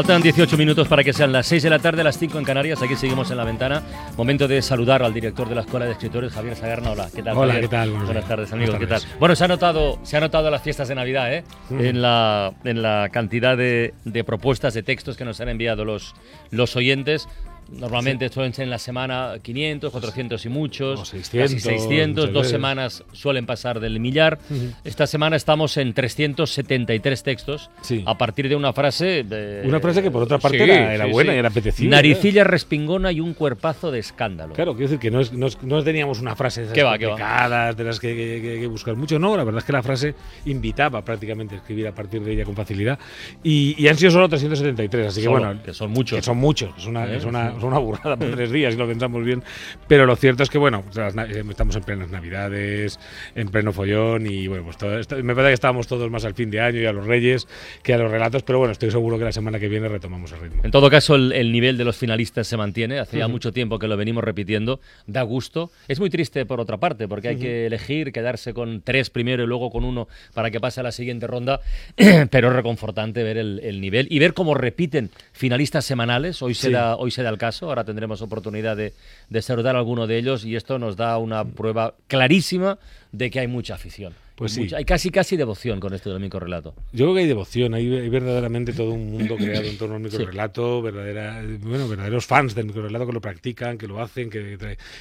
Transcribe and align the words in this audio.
Faltan 0.00 0.22
18 0.22 0.56
minutos 0.56 0.88
para 0.88 1.04
que 1.04 1.12
sean 1.12 1.30
las 1.30 1.46
6 1.46 1.62
de 1.62 1.68
la 1.68 1.78
tarde, 1.78 2.02
las 2.02 2.16
5 2.16 2.38
en 2.38 2.44
Canarias. 2.46 2.80
Aquí 2.80 2.96
seguimos 2.96 3.30
en 3.32 3.36
la 3.36 3.44
ventana. 3.44 3.82
Momento 4.16 4.48
de 4.48 4.62
saludar 4.62 5.02
al 5.02 5.12
director 5.12 5.46
de 5.46 5.54
la 5.54 5.60
Escuela 5.60 5.84
de 5.84 5.92
Escritores, 5.92 6.32
Javier 6.32 6.56
Sagarna. 6.56 6.92
Hola, 6.92 7.10
¿qué 7.14 7.22
tal? 7.22 7.36
Hola, 7.36 7.52
Javier? 7.52 7.68
¿qué 7.68 7.76
tal? 7.76 7.90
Buenas 7.90 8.08
días. 8.08 8.24
tardes, 8.26 8.52
amigos. 8.54 8.76
Buenas 8.78 9.02
¿Qué 9.02 9.06
tal? 9.08 9.18
Bueno, 9.18 9.36
se 9.36 9.44
ha 9.44 9.48
notado, 9.48 9.98
se 10.02 10.16
ha 10.16 10.20
notado 10.20 10.50
las 10.50 10.62
fiestas 10.62 10.88
de 10.88 10.94
Navidad, 10.94 11.34
¿eh? 11.34 11.44
En 11.68 12.00
la, 12.00 12.50
en 12.64 12.80
la 12.80 13.10
cantidad 13.12 13.58
de, 13.58 13.92
de 14.06 14.24
propuestas, 14.24 14.72
de 14.72 14.82
textos 14.82 15.18
que 15.18 15.26
nos 15.26 15.38
han 15.42 15.50
enviado 15.50 15.84
los, 15.84 16.14
los 16.50 16.76
oyentes. 16.76 17.28
Normalmente 17.72 18.28
suelen 18.30 18.52
ser 18.52 18.64
en 18.64 18.70
la 18.70 18.78
semana 18.78 19.34
500, 19.42 19.92
400 19.92 20.44
y 20.44 20.48
muchos, 20.48 21.00
O 21.00 21.04
600, 21.04 21.52
casi 21.54 21.60
600, 21.60 22.24
muchas 22.26 22.34
dos 22.34 22.48
semanas 22.48 23.04
suelen 23.12 23.46
pasar 23.46 23.80
del 23.80 24.00
millar. 24.00 24.38
Esta 24.84 25.06
semana 25.06 25.36
estamos 25.36 25.76
en 25.76 25.92
373 25.94 27.22
textos 27.22 27.70
Sí. 27.82 28.02
a 28.06 28.16
partir 28.18 28.48
de 28.48 28.56
una 28.56 28.72
frase... 28.72 29.22
de- 29.24 29.62
Una 29.66 29.80
frase 29.80 30.02
que 30.02 30.10
por 30.10 30.22
otra 30.22 30.38
parte 30.38 30.58
Sí, 30.58 30.64
era, 30.64 30.94
era 30.94 31.04
sí, 31.06 31.12
buena 31.12 31.30
sí. 31.32 31.36
y 31.36 31.38
era 31.38 31.48
apetecible. 31.48 31.90
Naricilla 31.90 32.44
respingona 32.44 33.12
y 33.12 33.20
un 33.20 33.34
cuerpazo 33.34 33.90
de 33.90 33.98
escándalo. 34.00 34.54
Claro, 34.54 34.72
quiero 34.74 34.88
decir 34.88 34.98
que 35.00 35.10
no, 35.10 35.20
es, 35.20 35.32
no, 35.32 35.46
es- 35.46 35.62
no 35.62 35.82
teníamos 35.82 36.20
una 36.20 36.34
frase 36.36 36.60
de 36.62 36.66
esas 36.66 36.74
¿Qué 36.74 36.82
va, 36.82 36.92
complicadas, 36.98 37.76
de 37.76 37.84
las 37.84 38.00
que, 38.00 38.08
que- 38.14 38.40
que- 38.42 38.60
que 38.60 38.66
buscar 38.66 38.96
mucho. 38.96 39.18
No, 39.18 39.36
la 39.36 39.44
verdad 39.44 39.58
es 39.60 39.64
que 39.64 39.72
la 39.72 39.82
frase 39.82 40.14
invitaba 40.46 41.02
prácticamente 41.04 41.54
a 41.54 41.58
escribir 41.58 41.86
a 41.86 41.92
partir 41.94 42.22
de 42.22 42.32
ella 42.32 42.44
con 42.44 42.54
facilidad. 42.54 42.98
Y, 43.42 43.74
y 43.82 43.88
han 43.88 43.96
sido 43.96 44.10
solo 44.10 44.28
373, 44.28 45.06
así 45.06 45.20
que 45.20 45.24
Solo, 45.26 45.38
bueno. 45.38 45.62
que 45.62 45.72
son 45.74 45.90
muchos. 45.90 46.18
Que 46.18 46.22
son 46.24 46.36
muchos, 46.38 46.70
es 46.76 46.86
una, 46.86 47.06
¿Eh? 47.06 47.16
es 47.16 47.24
una, 47.24 47.50
es 47.60 47.64
una 47.64 47.78
burrada 47.78 48.16
por 48.16 48.30
tres 48.32 48.50
días, 48.50 48.74
si 48.74 48.78
lo 48.78 48.86
pensamos 48.86 49.24
bien. 49.24 49.42
Pero 49.88 50.06
lo 50.06 50.16
cierto 50.16 50.42
es 50.42 50.50
que, 50.50 50.58
bueno, 50.58 50.84
eh, 50.96 51.42
estamos 51.48 51.76
en 51.76 51.82
plenas 51.82 52.10
Navidades, 52.10 52.98
en 53.34 53.48
pleno 53.48 53.72
follón 53.72 54.26
y, 54.26 54.46
bueno, 54.48 54.64
pues 54.64 54.76
todo 54.76 54.98
esto- 54.98 55.16
me 55.22 55.34
parece 55.34 55.50
que 55.50 55.54
estábamos 55.54 55.86
todos 55.86 56.10
más 56.10 56.24
al 56.24 56.34
fin 56.34 56.50
de 56.50 56.60
año 56.60 56.80
y 56.80 56.86
a 56.86 56.92
los 56.92 57.06
Reyes 57.06 57.46
que 57.82 57.94
a 57.94 57.98
los 57.98 58.10
relatos, 58.10 58.42
pero 58.42 58.58
bueno, 58.58 58.72
estoy 58.72 58.90
seguro 58.90 59.18
que 59.18 59.24
la 59.24 59.32
semana 59.32 59.58
que 59.58 59.68
viene 59.68 59.88
retomamos 59.88 60.32
el 60.32 60.40
ritmo. 60.40 60.62
En 60.64 60.70
todo 60.70 60.90
caso, 60.90 61.14
el, 61.14 61.32
el 61.32 61.52
nivel 61.52 61.76
de 61.78 61.84
los 61.84 61.96
finalistas 61.96 62.46
se 62.46 62.56
mantiene. 62.56 62.98
Hace 62.98 63.18
ya 63.18 63.28
mucho 63.28 63.52
tiempo 63.52 63.78
que 63.78 63.88
lo 63.88 63.96
venimos 63.96 64.24
repitiendo. 64.24 64.80
Da 65.06 65.22
gusto. 65.22 65.70
Es 65.88 66.00
muy 66.00 66.10
triste 66.10 66.46
por 66.46 66.60
otra 66.60 66.78
parte, 66.78 67.06
porque 67.08 67.28
hay 67.28 67.36
que 67.36 67.66
elegir, 67.66 68.12
quedarse 68.12 68.54
con 68.54 68.82
tres 68.82 69.10
primero 69.10 69.42
y 69.42 69.46
luego 69.46 69.70
con 69.70 69.84
uno 69.84 70.08
para 70.34 70.50
que 70.50 70.60
pase 70.60 70.80
a 70.80 70.82
la 70.82 70.92
siguiente 70.92 71.26
ronda. 71.26 71.60
Pero 72.30 72.48
es 72.48 72.54
reconfortante 72.54 73.22
ver 73.22 73.36
el, 73.38 73.60
el 73.62 73.80
nivel 73.80 74.06
y 74.10 74.18
ver 74.18 74.34
cómo 74.34 74.54
repiten 74.54 75.10
finalistas 75.32 75.84
semanales. 75.84 76.42
Hoy 76.42 76.54
se, 76.54 76.68
Sí. 76.68 76.72
da, 76.72 76.96
hoy 76.96 77.10
se 77.10 77.22
da 77.22 77.30
el 77.30 77.38
caso. 77.38 77.49
Ahora 77.62 77.84
tendremos 77.84 78.22
oportunidad 78.22 78.76
de, 78.76 78.94
de 79.28 79.42
saludar 79.42 79.76
a 79.76 79.78
alguno 79.78 80.06
de 80.06 80.18
ellos 80.18 80.44
y 80.44 80.56
esto 80.56 80.78
nos 80.78 80.96
da 80.96 81.18
una 81.18 81.44
prueba 81.44 81.94
clarísima 82.06 82.78
de 83.12 83.30
que 83.30 83.40
hay 83.40 83.46
mucha 83.46 83.74
afición. 83.74 84.14
Pues 84.40 84.52
sí. 84.52 84.60
Mucha- 84.62 84.78
hay 84.78 84.86
casi 84.86 85.10
casi 85.10 85.36
devoción 85.36 85.80
con 85.80 85.92
este 85.92 86.08
del 86.08 86.18
microrelato. 86.18 86.74
Yo 86.92 87.04
creo 87.04 87.14
que 87.14 87.20
hay 87.20 87.26
devoción, 87.26 87.74
hay, 87.74 87.94
hay 87.94 88.08
verdaderamente 88.08 88.72
todo 88.72 88.92
un 88.92 89.10
mundo 89.12 89.36
creado 89.36 89.66
en 89.66 89.76
torno 89.76 89.96
al 89.96 90.00
microrelato, 90.00 90.80
verdadera, 90.80 91.42
bueno, 91.60 91.86
verdaderos 91.86 92.24
fans 92.24 92.54
del 92.54 92.64
microrelato 92.64 93.06
que 93.06 93.12
lo 93.12 93.20
practican, 93.20 93.76
que 93.76 93.86
lo 93.86 94.00
hacen, 94.00 94.30
que, 94.30 94.56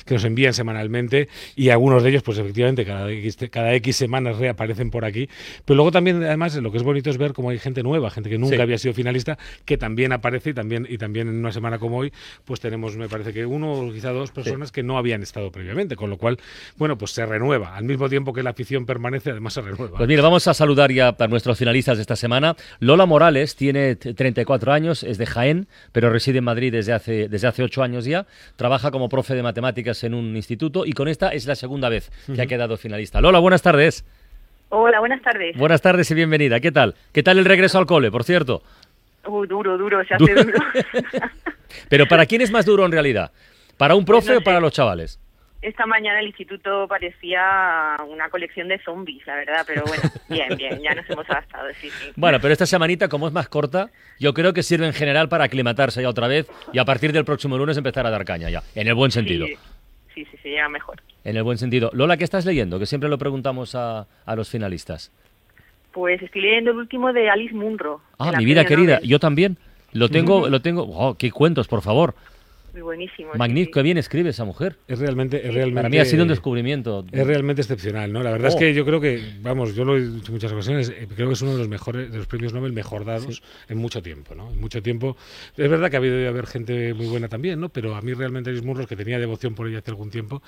que 0.05 0.13
nos 0.13 0.25
envían 0.25 0.53
semanalmente 0.53 1.29
y 1.55 1.69
algunos 1.69 2.03
de 2.03 2.09
ellos, 2.09 2.21
pues 2.21 2.37
efectivamente, 2.37 2.83
cada 2.85 3.09
X, 3.09 3.37
cada 3.49 3.73
X 3.75 3.95
semanas 3.95 4.37
reaparecen 4.37 4.91
por 4.91 5.05
aquí. 5.05 5.29
Pero 5.63 5.75
luego 5.77 5.91
también, 5.93 6.21
además, 6.21 6.55
lo 6.57 6.69
que 6.69 6.77
es 6.77 6.83
bonito 6.83 7.09
es 7.09 7.17
ver 7.17 7.31
cómo 7.31 7.49
hay 7.51 7.59
gente 7.59 7.81
nueva, 7.81 8.09
gente 8.11 8.29
que 8.29 8.37
nunca 8.37 8.57
Sí. 8.57 8.61
había 8.61 8.77
sido 8.77 8.93
finalista, 8.93 9.37
que 9.63 9.77
también 9.77 10.11
aparece 10.11 10.49
y 10.49 10.53
también, 10.53 10.85
y 10.89 10.97
también 10.97 11.29
en 11.29 11.35
una 11.37 11.53
semana 11.53 11.79
como 11.79 11.95
hoy, 11.99 12.11
pues 12.43 12.59
tenemos, 12.59 12.97
me 12.97 13.07
parece 13.07 13.31
que 13.31 13.45
uno 13.45 13.71
o 13.71 13.93
quizá 13.93 14.09
dos 14.11 14.31
personas 14.31 14.73
que 14.73 14.83
no 14.83 14.97
habían 14.97 15.23
estado 15.23 15.49
previamente, 15.49 15.95
con 15.95 16.09
lo 16.09 16.17
cual, 16.17 16.37
bueno, 16.75 16.97
pues 16.97 17.11
se 17.11 17.25
renueva. 17.25 17.77
Al 17.77 17.85
mismo 17.85 18.09
tiempo 18.09 18.33
que 18.33 18.43
la 18.43 18.49
afición 18.49 18.85
permanece, 18.85 19.28
además 19.31 19.53
se 19.53 19.61
renueva. 19.61 19.97
Pues 19.97 20.07
mira, 20.07 20.21
vamos 20.21 20.47
a 20.47 20.53
saludar 20.53 20.91
ya 20.91 21.15
a 21.17 21.27
nuestros 21.27 21.57
finalistas 21.57 21.97
de 21.97 22.01
esta 22.01 22.15
semana. 22.15 22.55
Lola 22.79 23.05
Morales 23.05 23.55
tiene 23.55 23.95
t- 23.95 24.13
34 24.13 24.71
años, 24.73 25.03
es 25.03 25.17
de 25.17 25.25
Jaén, 25.25 25.67
pero 25.91 26.09
reside 26.09 26.39
en 26.39 26.43
Madrid 26.43 26.71
desde 26.71 26.93
hace, 26.93 27.27
desde 27.29 27.47
hace 27.47 27.63
8 27.63 27.83
años 27.83 28.05
ya. 28.05 28.25
Trabaja 28.55 28.91
como 28.91 29.09
profe 29.09 29.35
de 29.35 29.43
matemáticas 29.43 30.03
en 30.03 30.13
un 30.13 30.35
instituto 30.35 30.85
y 30.85 30.93
con 30.93 31.07
esta 31.07 31.29
es 31.29 31.45
la 31.45 31.55
segunda 31.55 31.89
vez 31.89 32.11
que 32.33 32.41
ha 32.41 32.45
quedado 32.47 32.77
finalista. 32.77 33.21
Lola, 33.21 33.39
buenas 33.39 33.61
tardes. 33.61 34.05
Hola, 34.69 34.99
buenas 34.99 35.21
tardes. 35.21 35.57
Buenas 35.57 35.81
tardes 35.81 36.11
y 36.11 36.13
bienvenida. 36.13 36.59
¿Qué 36.59 36.71
tal? 36.71 36.95
¿Qué 37.11 37.23
tal 37.23 37.39
el 37.39 37.45
regreso 37.45 37.79
al 37.79 37.85
cole, 37.87 38.11
por 38.11 38.23
cierto? 38.23 38.61
Uh, 39.25 39.45
duro, 39.45 39.77
duro, 39.77 40.03
se 40.05 40.13
hace 40.13 40.23
Duro. 40.25 40.43
duro. 40.43 40.59
Pero 41.89 42.07
¿para 42.07 42.25
quién 42.25 42.41
es 42.41 42.51
más 42.51 42.65
duro 42.65 42.85
en 42.85 42.91
realidad? 42.91 43.31
¿Para 43.77 43.95
un 43.95 44.05
profe 44.05 44.27
Pues 44.27 44.35
no 44.35 44.39
o 44.41 44.43
para 44.43 44.59
los 44.59 44.71
chavales? 44.73 45.19
Esta 45.61 45.85
mañana 45.85 46.21
el 46.21 46.27
instituto 46.27 46.87
parecía 46.87 47.97
una 48.07 48.29
colección 48.29 48.69
de 48.69 48.79
zombies, 48.79 49.25
la 49.27 49.35
verdad, 49.35 49.63
pero 49.67 49.83
bueno, 49.85 50.03
bien, 50.29 50.55
bien, 50.57 50.81
ya 50.81 50.95
nos 50.95 51.09
hemos 51.09 51.29
adaptado, 51.29 51.67
sí, 51.81 51.89
sí. 51.89 52.11
Bueno, 52.15 52.39
pero 52.41 52.53
esta 52.53 52.65
semanita, 52.65 53.09
como 53.09 53.27
es 53.27 53.33
más 53.33 53.49
corta, 53.49 53.89
yo 54.19 54.33
creo 54.33 54.53
que 54.53 54.63
sirve 54.63 54.85
en 54.85 54.93
general 54.93 55.27
para 55.27 55.43
aclimatarse 55.45 56.01
ya 56.01 56.09
otra 56.09 56.27
vez 56.29 56.49
y 56.71 56.79
a 56.79 56.85
partir 56.85 57.11
del 57.11 57.25
próximo 57.25 57.57
lunes 57.57 57.75
empezar 57.77 58.05
a 58.05 58.09
dar 58.09 58.23
caña 58.23 58.49
ya, 58.49 58.63
en 58.73 58.87
el 58.87 58.93
buen 58.95 59.11
sentido. 59.11 59.47
Sí, 59.47 59.57
sí, 60.15 60.25
sí, 60.31 60.37
sí, 60.41 60.49
llega 60.49 60.69
mejor. 60.69 61.01
En 61.25 61.35
el 61.35 61.43
buen 61.43 61.57
sentido. 61.57 61.89
Lola, 61.93 62.15
¿qué 62.15 62.23
estás 62.23 62.45
leyendo? 62.45 62.79
Que 62.79 62.85
siempre 62.85 63.09
lo 63.09 63.17
preguntamos 63.17 63.75
a, 63.75 64.07
a 64.25 64.35
los 64.37 64.49
finalistas. 64.49 65.11
Pues 65.91 66.21
estoy 66.21 66.41
leyendo 66.41 66.71
el 66.71 66.77
último 66.77 67.11
de 67.11 67.29
Alice 67.29 67.53
Munro. 67.53 67.99
Ah, 68.17 68.31
mi 68.37 68.45
vida 68.45 68.63
querida, 68.63 68.95
Nobel. 68.95 69.09
yo 69.09 69.19
también. 69.19 69.57
Lo 69.91 70.07
tengo, 70.07 70.47
lo 70.49 70.61
tengo. 70.61 70.83
Oh, 70.83 71.15
qué 71.15 71.31
cuentos, 71.31 71.67
por 71.67 71.81
favor. 71.81 72.15
Muy 72.73 72.81
buenísimo. 72.81 73.31
Magnífico, 73.35 73.79
sí. 73.79 73.83
bien 73.83 73.97
escribe 73.97 74.29
esa 74.29 74.45
mujer. 74.45 74.77
Es 74.87 74.99
realmente, 74.99 75.37
es 75.47 75.53
realmente. 75.53 75.75
Para 75.75 75.89
mí 75.89 75.97
ha 75.97 76.05
sido 76.05 76.23
un 76.23 76.29
descubrimiento. 76.29 77.05
Es 77.11 77.25
realmente 77.27 77.61
excepcional, 77.61 78.11
¿no? 78.13 78.21
La 78.23 78.31
verdad 78.31 78.47
Oh. 78.47 78.53
es 78.53 78.55
que 78.55 78.73
yo 78.73 78.85
creo 78.85 78.99
que, 79.01 79.21
vamos, 79.41 79.75
yo 79.75 79.85
lo 79.85 79.97
he 79.97 80.01
dicho 80.01 80.27
en 80.27 80.33
muchas 80.33 80.51
ocasiones, 80.51 80.89
eh, 80.89 81.07
creo 81.15 81.27
que 81.27 81.33
es 81.33 81.41
uno 81.41 81.53
de 81.53 81.57
los 81.59 81.67
mejores, 81.67 82.11
de 82.11 82.17
los 82.17 82.27
premios 82.27 82.53
Nobel 82.53 82.73
mejor 82.73 83.05
dados 83.05 83.41
en 83.67 83.77
mucho 83.77 84.01
tiempo, 84.01 84.35
¿no? 84.35 84.51
En 84.51 84.59
mucho 84.59 84.81
tiempo. 84.81 85.17
Es 85.57 85.69
verdad 85.69 85.89
que 85.89 85.95
ha 85.95 85.99
habido 85.99 86.15
de 86.15 86.27
haber 86.27 86.45
gente 86.47 86.93
muy 86.93 87.07
buena 87.07 87.27
también, 87.27 87.59
¿no? 87.59 87.69
Pero 87.69 87.95
a 87.95 88.01
mí 88.01 88.13
realmente 88.13 88.49
Alice 88.49 88.65
Munro, 88.65 88.85
que 88.87 88.95
tenía 88.95 89.19
devoción 89.19 89.55
por 89.55 89.67
ella 89.67 89.79
hace 89.79 89.91
algún 89.91 90.09
tiempo, 90.09 90.41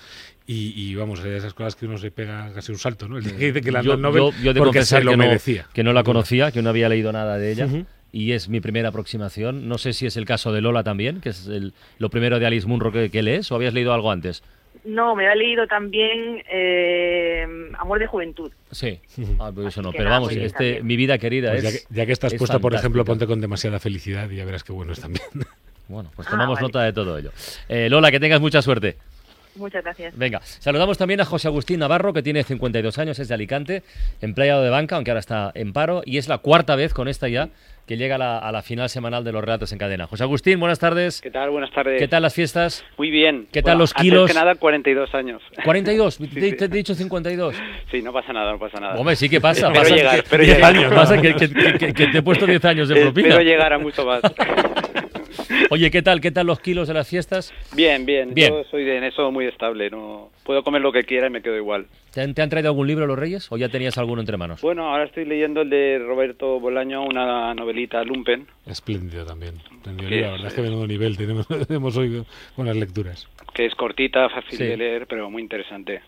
y, 0.45 0.73
y, 0.75 0.95
vamos, 0.95 1.23
de 1.23 1.37
esas 1.37 1.53
cosas 1.53 1.75
que 1.75 1.85
uno 1.85 1.97
se 1.97 2.11
pega 2.11 2.51
casi 2.53 2.71
un 2.71 2.77
salto, 2.77 3.07
¿no? 3.07 3.17
El 3.17 3.23
día 3.23 3.35
que 3.37 3.45
dice 3.47 3.61
que 3.61 3.71
la 3.71 3.81
yo, 3.81 3.97
Nobel 3.97 4.31
yo- 4.43 4.53
yo 4.53 4.53
porque 4.55 4.83
se 4.85 5.01
lo 5.03 5.11
que, 5.11 5.17
no, 5.17 5.23
merecía. 5.23 5.67
que 5.73 5.83
no 5.83 5.93
la 5.93 6.03
conocía, 6.03 6.51
que 6.51 6.61
no 6.61 6.69
había 6.69 6.89
leído 6.89 7.11
nada 7.11 7.37
de 7.37 7.51
ella. 7.51 7.67
Y 8.13 8.33
es 8.33 8.49
mi 8.49 8.59
primera 8.59 8.89
aproximación. 8.89 9.67
No 9.69 9.77
sé 9.77 9.93
si 9.93 10.05
es 10.05 10.17
el 10.17 10.25
caso 10.25 10.51
de 10.51 10.61
Lola 10.61 10.83
también, 10.83 11.21
que 11.21 11.29
es 11.29 11.47
el- 11.47 11.73
lo 11.97 12.09
primero 12.09 12.39
de 12.39 12.45
Alice 12.45 12.67
Munro 12.67 12.91
que, 12.91 13.09
que 13.09 13.21
lees, 13.21 13.51
o 13.51 13.55
habías 13.55 13.73
leído 13.73 13.93
algo 13.93 14.11
antes. 14.11 14.43
No, 14.83 15.15
me 15.15 15.27
ha 15.27 15.35
leído 15.35 15.67
también 15.67 16.41
eh, 16.51 17.45
Amor 17.77 17.99
de 17.99 18.07
Juventud. 18.07 18.51
Sí. 18.71 18.99
Ah, 19.39 19.51
pues 19.53 19.67
eso 19.67 19.81
no. 19.81 19.91
Pero 19.91 20.05
nada, 20.05 20.15
vamos, 20.17 20.29
bien 20.33 20.41
este, 20.45 20.57
también. 20.57 20.87
mi 20.87 20.95
vida 20.97 21.17
querida 21.17 21.51
Pues 21.51 21.63
ya, 21.63 21.69
es. 21.69 21.85
que, 21.87 21.93
ya 21.95 22.05
que 22.05 22.11
estás 22.11 22.33
es 22.33 22.39
puesta, 22.39 22.59
por 22.59 22.73
ejemplo, 22.75 23.05
ponte 23.05 23.25
con 23.27 23.39
demasiada 23.41 23.79
felicidad 23.79 24.29
y 24.29 24.35
ya 24.37 24.45
verás 24.45 24.63
qué 24.63 24.71
bueno 24.73 24.93
es 24.93 24.99
también. 24.99 25.23
Bueno, 25.87 26.09
pues 26.15 26.27
Ah, 26.27 26.31
tomamos 26.31 26.55
vale. 26.55 26.67
nota 26.67 26.83
de 26.83 26.93
todo 26.93 27.17
ello. 27.17 27.31
Eh, 27.67 27.89
Lola, 27.89 28.11
que 28.11 28.19
tengas 28.19 28.39
mucha 28.41 28.61
suerte. 28.61 28.95
Muchas 29.55 29.83
gracias. 29.83 30.17
Venga, 30.17 30.39
saludamos 30.41 30.97
también 30.97 31.21
a 31.21 31.25
José 31.25 31.47
Agustín 31.47 31.79
Navarro, 31.79 32.13
que 32.13 32.23
tiene 32.23 32.43
52 32.43 32.97
años, 32.99 33.19
es 33.19 33.27
de 33.27 33.33
Alicante, 33.33 33.83
empleado 34.21 34.63
de 34.63 34.69
banca, 34.69 34.95
aunque 34.95 35.11
ahora 35.11 35.19
está 35.19 35.51
en 35.55 35.73
paro, 35.73 36.01
y 36.05 36.17
es 36.17 36.27
la 36.27 36.37
cuarta 36.39 36.75
vez 36.75 36.93
con 36.93 37.07
esta 37.07 37.27
ya 37.27 37.49
que 37.87 37.97
llega 37.97 38.15
a 38.15 38.17
la, 38.19 38.37
a 38.37 38.51
la 38.53 38.61
final 38.61 38.87
semanal 38.89 39.23
de 39.25 39.31
los 39.33 39.41
relatos 39.43 39.73
en 39.73 39.77
cadena. 39.79 40.07
José 40.07 40.23
Agustín, 40.23 40.59
buenas 40.59 40.79
tardes. 40.79 41.19
¿Qué 41.19 41.31
tal? 41.31 41.49
Buenas 41.49 41.71
tardes. 41.71 41.99
¿Qué 41.99 42.07
tal 42.07 42.21
las 42.21 42.33
fiestas? 42.33 42.85
Muy 42.97 43.09
bien. 43.09 43.47
¿Qué 43.51 43.61
tal 43.61 43.79
los 43.79 43.91
antes 43.91 44.03
kilos? 44.03 44.27
que 44.29 44.33
nada, 44.35 44.55
42 44.55 45.13
años. 45.15 45.41
42, 45.65 46.13
Sí, 46.15 46.27
te, 46.27 46.41
sí. 46.51 46.55
te 46.55 46.65
he 46.65 46.67
dicho 46.69 46.93
52. 46.95 47.55
Sí, 47.91 48.01
no 48.01 48.13
pasa 48.13 48.31
nada, 48.31 48.51
no 48.53 48.59
pasa 48.59 48.79
nada. 48.79 48.95
Hombre, 48.95 49.15
sí 49.17 49.27
que 49.27 49.41
pasa. 49.41 49.67
Espero 49.67 49.81
pasa 49.83 49.95
llegar, 49.95 50.13
que- 50.13 50.19
espero 50.21 50.43
10 50.43 50.55
llegar. 50.55 50.75
años, 50.77 50.93
pasa 50.93 51.21
que, 51.21 51.35
que- 51.35 51.49
que- 51.77 51.93
que 51.93 52.07
te 52.07 52.17
he 52.19 52.21
puesto 52.21 52.45
10 52.45 52.63
años 52.63 52.87
de 52.87 52.95
propina. 53.01 53.27
Espero 53.29 53.43
llegar 53.49 53.73
a 53.73 53.79
mucho 53.79 54.05
más. 54.05 54.21
Oye, 55.69 55.89
¿qué 55.91 56.01
tal? 56.01 56.19
¿Qué 56.21 56.31
tal 56.31 56.47
los 56.47 56.59
kilos 56.59 56.87
de 56.87 56.93
las 56.93 57.07
fiestas? 57.07 57.53
bien, 57.75 58.05
bien, 58.05 58.33
Bien. 58.33 58.53
Yo 58.53 58.63
soy 58.69 58.83
de 58.83 58.97
en 58.97 59.03
eso 59.05 59.31
muy 59.31 59.45
estable. 59.45 59.89
No 59.89 60.29
puedo 60.43 60.63
comer 60.63 60.81
lo 60.81 60.91
que 60.91 61.03
quiera 61.03 61.27
y 61.27 61.29
me 61.29 61.41
quedo 61.41 61.55
igual. 61.57 61.87
¿Te 62.13 62.21
han, 62.21 62.33
te 62.33 62.41
han 62.41 62.49
traído 62.49 62.69
algún 62.69 62.87
libro 62.87 63.07
los 63.07 63.17
Reyes 63.17 63.51
o 63.51 63.57
ya 63.57 63.69
tenías 63.69 63.97
alguno 63.97 64.21
entre 64.21 64.35
manos? 64.37 64.61
Bueno, 64.61 64.89
ahora 64.89 65.05
estoy 65.05 65.25
leyendo 65.25 65.61
el 65.61 65.69
de 65.69 65.99
Roberto 65.99 66.59
Bolaño, 66.59 67.03
una 67.05 67.53
novelita 67.53 68.03
Lumpen, 68.03 68.47
Espléndido 68.65 69.25
también. 69.25 69.55
La 69.85 70.31
verdad 70.31 70.47
es 70.47 70.53
que 70.53 70.61
menudo 70.61 70.85
nivel 70.87 71.15
tenemos, 71.17 71.47
tenemos 71.67 71.95
hoy 71.97 72.23
con 72.55 72.65
las 72.65 72.75
lecturas. 72.75 73.27
que 73.53 73.65
es 73.65 73.75
cortita, 73.75 74.27
fácil 74.29 74.57
Sí. 74.57 74.63
de 74.65 74.77
leer, 74.77 75.07
pero 75.07 75.29
muy 75.29 75.41
interesante. 75.41 76.01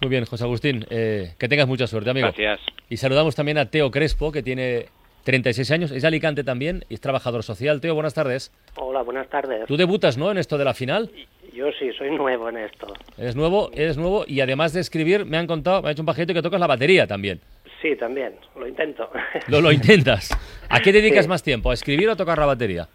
Muy 0.00 0.10
bien, 0.10 0.24
José 0.26 0.44
Agustín. 0.44 0.86
eh, 0.90 1.34
que 1.38 1.48
tengas 1.48 1.66
mucha 1.66 1.86
suerte, 1.88 2.10
amigo. 2.10 2.28
Gracias. 2.28 2.60
Y 2.88 2.96
saludamos 2.98 3.34
también 3.34 3.58
a 3.58 3.66
Teo 3.66 3.90
Crespo, 3.90 4.30
que 4.30 4.42
tiene 4.44 4.86
36 5.32 5.70
años, 5.72 5.90
es 5.90 6.00
de 6.00 6.08
Alicante 6.08 6.42
también 6.42 6.86
y 6.88 6.94
es 6.94 7.02
trabajador 7.02 7.42
social. 7.42 7.82
Teo, 7.82 7.92
buenas 7.94 8.14
tardes. 8.14 8.50
Hola, 8.76 9.02
buenas 9.02 9.28
tardes. 9.28 9.66
Tú 9.66 9.76
debutas, 9.76 10.16
¿no? 10.16 10.30
En 10.30 10.38
esto 10.38 10.56
de 10.56 10.64
la 10.64 10.72
final. 10.72 11.10
Yo 11.52 11.66
sí, 11.78 11.90
soy 11.98 12.10
nuevo 12.16 12.48
en 12.48 12.56
esto. 12.56 12.86
Eres 13.18 13.36
nuevo, 13.36 13.68
eres 13.74 13.98
nuevo 13.98 14.24
y 14.26 14.40
además 14.40 14.72
de 14.72 14.80
escribir, 14.80 15.26
me 15.26 15.36
han 15.36 15.46
contado, 15.46 15.82
me 15.82 15.90
ha 15.90 15.92
hecho 15.92 16.00
un 16.00 16.06
pajarito 16.06 16.32
que 16.32 16.40
tocas 16.40 16.58
la 16.58 16.66
batería 16.66 17.06
también. 17.06 17.40
Sí, 17.82 17.94
también, 17.96 18.36
lo 18.58 18.66
intento. 18.66 19.10
Lo, 19.48 19.60
lo 19.60 19.70
intentas. 19.70 20.30
¿A 20.70 20.80
qué 20.80 20.92
dedicas 20.92 21.26
Sí. 21.26 21.28
más 21.28 21.42
tiempo? 21.42 21.70
¿A 21.70 21.74
escribir 21.74 22.08
o 22.08 22.12
a 22.12 22.16
tocar 22.16 22.38
la 22.38 22.46
batería? 22.46 22.88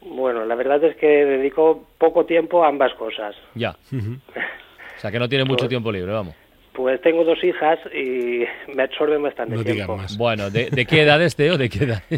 Bueno, 0.00 0.46
la 0.46 0.54
verdad 0.54 0.82
es 0.84 0.96
que 0.96 1.06
dedico 1.06 1.86
poco 1.98 2.24
tiempo 2.24 2.64
a 2.64 2.68
ambas 2.68 2.94
cosas. 2.94 3.36
Ya. 3.54 3.76
O 4.96 5.00
sea, 5.00 5.12
que 5.12 5.18
no 5.20 5.28
tiene 5.28 5.44
mucho 5.44 5.68
tiempo 5.68 5.92
libre, 5.92 6.10
vamos. 6.10 6.34
Pues 6.78 7.00
tengo 7.02 7.24
dos 7.24 7.42
hijas 7.42 7.76
y 7.92 8.44
me 8.72 8.84
absorben 8.84 9.20
bastante 9.20 9.56
No 9.56 9.64
tiempo. 9.64 9.96
más. 9.96 10.16
Bueno, 10.16 10.48
¿de, 10.48 10.70
de 10.70 10.86
qué 10.86 11.02
edades, 11.02 11.34
Teo? 11.34 11.58
¿De 11.58 11.68
qué 11.68 11.84
edad? 11.84 12.02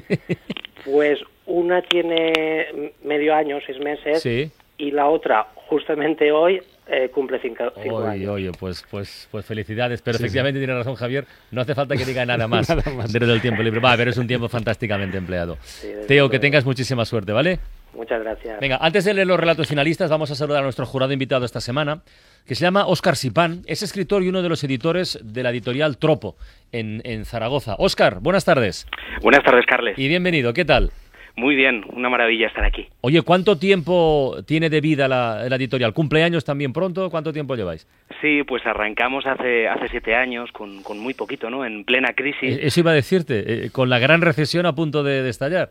Pues 0.84 1.18
una 1.46 1.82
tiene 1.82 2.92
medio 3.04 3.34
año, 3.34 3.58
seis 3.66 3.78
meses, 3.78 4.22
sí. 4.22 4.50
y 4.78 4.90
la 4.90 5.08
otra, 5.08 5.46
justamente 5.68 6.30
hoy, 6.32 6.58
eh, 6.88 7.10
cumple 7.10 7.38
cinco, 7.40 7.64
cinco 7.82 7.96
Oye, 7.96 8.08
años. 8.08 8.28
oye, 8.30 8.50
pues, 8.58 8.84
pues, 8.90 9.28
pues 9.30 9.44
felicidades. 9.44 10.00
Pero 10.02 10.16
Sí, 10.18 10.24
efectivamente 10.24 10.58
tiene 10.58 10.74
razón 10.74 10.94
Javier. 10.94 11.26
No 11.50 11.60
hace 11.60 11.74
falta 11.74 11.96
que 11.96 12.04
diga 12.06 12.24
nada 12.26 12.48
más, 12.48 12.68
Nada 12.70 12.90
más. 12.92 13.12
dentro 13.12 13.30
del 13.30 13.40
tiempo 13.42 13.62
libre. 13.62 13.78
Va, 13.80 13.94
pero 13.96 14.10
es 14.10 14.16
un 14.18 14.26
tiempo 14.26 14.48
fantásticamente 14.48 15.18
empleado. 15.18 15.56
desde 15.82 16.06
Teo, 16.06 16.28
que 16.30 16.38
tengas 16.38 16.64
muchísima 16.64 17.04
suerte, 17.04 17.32
¿vale? 17.32 17.58
Muchas 17.94 18.22
gracias. 18.22 18.58
Venga, 18.60 18.78
antes 18.80 19.04
de 19.04 19.12
leer 19.14 19.26
los 19.26 19.38
relatos 19.38 19.68
finalistas, 19.68 20.08
vamos 20.08 20.30
a 20.30 20.34
saludar 20.34 20.60
a 20.60 20.64
nuestro 20.64 20.86
jurado 20.86 21.12
invitado 21.12 21.44
esta 21.44 21.60
semana, 21.60 22.00
que 22.46 22.54
se 22.54 22.62
llama 22.64 22.86
Óscar 22.86 23.16
Sipán. 23.16 23.62
Es 23.66 23.82
escritor 23.82 24.22
y 24.22 24.28
uno 24.28 24.42
de 24.42 24.48
los 24.48 24.62
editores 24.64 25.18
de 25.22 25.42
la 25.42 25.50
editorial 25.50 25.98
Tropo 25.98 26.36
en, 26.72 27.00
en 27.04 27.24
Zaragoza. 27.24 27.76
Óscar, 27.78 28.20
buenas 28.20 28.44
tardes 28.44 28.86
Buenas 29.22 29.42
tardes, 29.44 29.64
Carles. 29.66 29.98
y 29.98 30.08
bienvenido. 30.08 30.52
¿Qué 30.52 30.64
tal? 30.64 30.90
Muy 31.36 31.54
bien, 31.54 31.84
una 31.92 32.10
maravilla 32.10 32.48
estar 32.48 32.64
aquí. 32.64 32.88
Oye, 33.02 33.22
¿cuánto 33.22 33.56
tiempo 33.56 34.36
tiene 34.46 34.68
de 34.68 34.80
vida 34.80 35.06
la, 35.08 35.48
la 35.48 35.56
editorial? 35.56 35.94
¿Cumpleaños 35.94 36.44
también 36.44 36.72
pronto? 36.72 37.08
¿Cuánto 37.08 37.32
tiempo 37.32 37.54
lleváis? 37.54 37.86
Sí, 38.20 38.42
pues 38.42 38.66
arrancamos 38.66 39.24
hace, 39.26 39.68
hace 39.68 39.88
siete 39.88 40.14
años 40.14 40.50
con, 40.52 40.82
con 40.82 40.98
muy 40.98 41.14
poquito, 41.14 41.48
¿no? 41.48 41.64
En 41.64 41.84
plena 41.84 42.12
crisis. 42.14 42.56
Eh, 42.56 42.60
Eso 42.66 42.80
iba 42.80 42.90
a 42.90 42.94
decirte, 42.94 43.66
eh, 43.66 43.70
con 43.70 43.88
la 43.88 43.98
gran 44.00 44.20
recesión 44.20 44.66
a 44.66 44.74
punto 44.74 45.02
de, 45.04 45.22
de 45.22 45.30
estallar. 45.30 45.70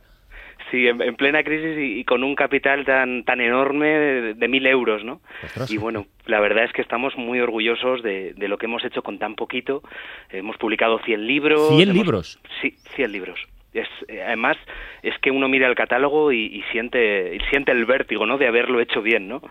Sí, 0.72 0.88
en, 0.88 1.02
en 1.02 1.16
plena 1.16 1.44
crisis 1.44 1.78
y, 1.78 2.00
y 2.00 2.04
con 2.04 2.24
un 2.24 2.36
capital 2.36 2.86
tan, 2.86 3.24
tan 3.24 3.42
enorme 3.42 3.88
de, 3.88 4.34
de 4.36 4.48
mil 4.48 4.66
euros, 4.68 5.04
¿no? 5.04 5.22
Ostras. 5.44 5.72
Y 5.72 5.78
bueno, 5.78 6.06
la 6.26 6.40
verdad 6.40 6.66
es 6.66 6.74
que 6.74 6.82
estamos 6.82 7.18
muy 7.18 7.40
orgullosos 7.40 8.04
de, 8.04 8.34
de 8.34 8.48
lo 8.48 8.58
que 8.58 8.68
hemos 8.68 8.84
hecho 8.86 9.02
con 9.02 9.18
tan 9.18 9.36
poquito. 9.36 9.82
Hemos 10.30 10.58
publicado 10.58 11.00
100 11.00 11.26
libros. 11.28 11.70
¿Cien 11.70 11.90
hemos- 11.90 11.96
libros? 11.96 12.40
Sí, 12.62 12.76
100 12.96 13.12
libros. 13.12 13.40
Es, 13.74 13.88
eh, 14.08 14.24
además, 14.24 14.58
es 15.04 15.18
que 15.20 15.30
uno 15.32 15.48
mira 15.48 15.68
el 15.68 15.76
catálogo 15.76 16.32
y, 16.32 16.46
y 16.46 16.64
siente, 16.72 17.36
y 17.36 17.40
siente 17.52 17.72
el 17.72 17.86
vértigo, 17.86 18.26
¿no? 18.26 18.38
De 18.40 18.48
haberlo 18.48 18.80
hecho 18.80 19.02
bien, 19.02 19.28
¿no? 19.28 19.42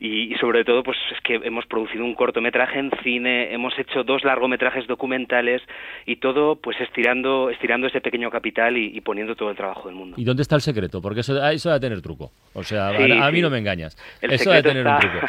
Y, 0.00 0.32
y 0.32 0.36
sobre 0.38 0.64
todo, 0.64 0.82
pues 0.82 0.96
es 1.12 1.20
que 1.22 1.34
hemos 1.42 1.66
producido 1.66 2.04
un 2.04 2.14
cortometraje 2.14 2.78
en 2.78 2.90
cine, 3.02 3.52
hemos 3.52 3.78
hecho 3.78 4.04
dos 4.04 4.24
largometrajes 4.24 4.86
documentales 4.86 5.62
y 6.04 6.16
todo, 6.16 6.56
pues 6.56 6.80
estirando, 6.80 7.50
estirando 7.50 7.86
ese 7.86 8.00
pequeño 8.00 8.30
capital 8.30 8.76
y, 8.76 8.96
y 8.96 9.00
poniendo 9.00 9.34
todo 9.36 9.50
el 9.50 9.56
trabajo 9.56 9.88
del 9.88 9.96
mundo. 9.96 10.16
¿Y 10.18 10.24
dónde 10.24 10.42
está 10.42 10.54
el 10.56 10.60
secreto? 10.60 11.00
Porque 11.00 11.20
eso, 11.20 11.40
ah, 11.42 11.52
eso 11.52 11.70
va 11.70 11.76
a 11.76 11.80
tener 11.80 12.00
truco. 12.02 12.30
O 12.54 12.62
sea, 12.62 12.90
Sí, 12.96 13.10
a, 13.12 13.26
a 13.26 13.30
mí 13.30 13.38
sí. 13.38 13.42
no 13.42 13.50
me 13.50 13.58
engañas. 13.58 13.96
El 14.20 14.32
eso 14.32 14.44
secreto 14.44 14.68
tener 14.68 14.86
un 14.86 14.98
truco. 14.98 15.26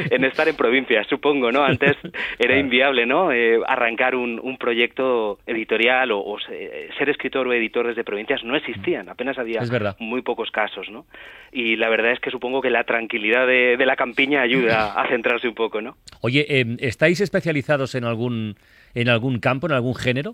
en 0.10 0.24
estar 0.24 0.48
en 0.48 0.56
provincia, 0.56 1.04
supongo, 1.04 1.50
¿no? 1.52 1.62
Antes 1.64 1.96
era 2.38 2.58
inviable, 2.58 3.06
¿no? 3.06 3.32
Eh, 3.32 3.60
arrancar 3.66 4.14
un, 4.14 4.40
un 4.42 4.56
proyecto 4.58 5.38
editorial 5.46 6.10
o, 6.12 6.20
o 6.20 6.38
se- 6.40 6.88
ser 6.98 7.08
escritor 7.10 7.46
o 7.46 7.52
editor 7.52 7.86
desde 7.86 8.04
provincias 8.04 8.42
no 8.44 8.56
existían, 8.56 9.08
apenas 9.08 9.38
había 9.38 9.60
muy 9.98 10.22
pocos 10.22 10.50
casos, 10.50 10.88
¿no? 10.90 11.06
Y 11.52 11.76
la 11.76 11.88
verdad 11.88 12.12
es 12.12 12.20
que 12.20 12.30
supongo 12.30 12.60
que 12.62 12.70
la 12.70 12.84
tranquilidad 12.84 13.46
de, 13.46 13.76
de 13.76 13.86
la 13.86 13.96
campiña 14.00 14.40
ayuda 14.40 14.94
a 14.98 15.06
centrarse 15.08 15.46
un 15.46 15.54
poco, 15.54 15.82
¿no? 15.82 15.98
Oye, 16.22 16.46
eh, 16.48 16.64
¿estáis 16.78 17.20
especializados 17.20 17.94
en 17.94 18.04
algún, 18.04 18.56
en 18.94 19.10
algún 19.10 19.40
campo, 19.40 19.66
en 19.66 19.74
algún 19.74 19.94
género? 19.94 20.32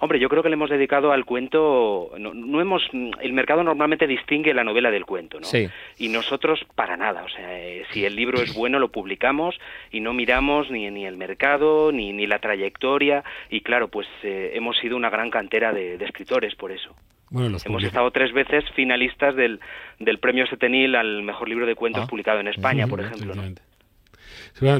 Hombre, 0.00 0.18
yo 0.18 0.28
creo 0.28 0.42
que 0.42 0.48
le 0.48 0.54
hemos 0.54 0.68
dedicado 0.68 1.12
al 1.12 1.24
cuento. 1.24 2.10
No, 2.18 2.34
no 2.34 2.60
hemos. 2.60 2.82
El 3.20 3.32
mercado 3.34 3.62
normalmente 3.62 4.08
distingue 4.08 4.52
la 4.52 4.64
novela 4.64 4.90
del 4.90 5.04
cuento, 5.04 5.38
¿no? 5.38 5.46
Sí. 5.46 5.68
Y 5.96 6.08
nosotros 6.08 6.58
para 6.74 6.96
nada. 6.96 7.22
O 7.22 7.28
sea, 7.28 7.56
eh, 7.56 7.84
si 7.92 8.04
el 8.04 8.16
libro 8.16 8.42
es 8.42 8.52
bueno 8.52 8.80
lo 8.80 8.90
publicamos 8.90 9.54
y 9.92 10.00
no 10.00 10.12
miramos 10.12 10.68
ni, 10.72 10.90
ni 10.90 11.06
el 11.06 11.16
mercado 11.16 11.92
ni, 11.92 12.12
ni 12.12 12.26
la 12.26 12.40
trayectoria. 12.40 13.22
Y 13.48 13.60
claro, 13.60 13.86
pues 13.86 14.08
eh, 14.24 14.50
hemos 14.54 14.76
sido 14.78 14.96
una 14.96 15.08
gran 15.08 15.30
cantera 15.30 15.72
de, 15.72 15.98
de 15.98 16.04
escritores 16.04 16.56
por 16.56 16.72
eso. 16.72 16.96
Bueno, 17.32 17.48
los 17.48 17.64
Hemos 17.66 17.82
estado 17.82 18.10
tres 18.10 18.32
veces 18.32 18.64
finalistas 18.76 19.34
del, 19.34 19.58
del 19.98 20.18
premio 20.18 20.46
Setenil 20.46 20.94
al 20.94 21.22
mejor 21.22 21.48
libro 21.48 21.66
de 21.66 21.74
cuentos 21.74 22.04
Ah. 22.04 22.06
publicado 22.06 22.40
en 22.40 22.48
España, 22.48 22.86
por 22.86 23.00
ejemplo. 23.00 23.34
¿no? 23.34 23.42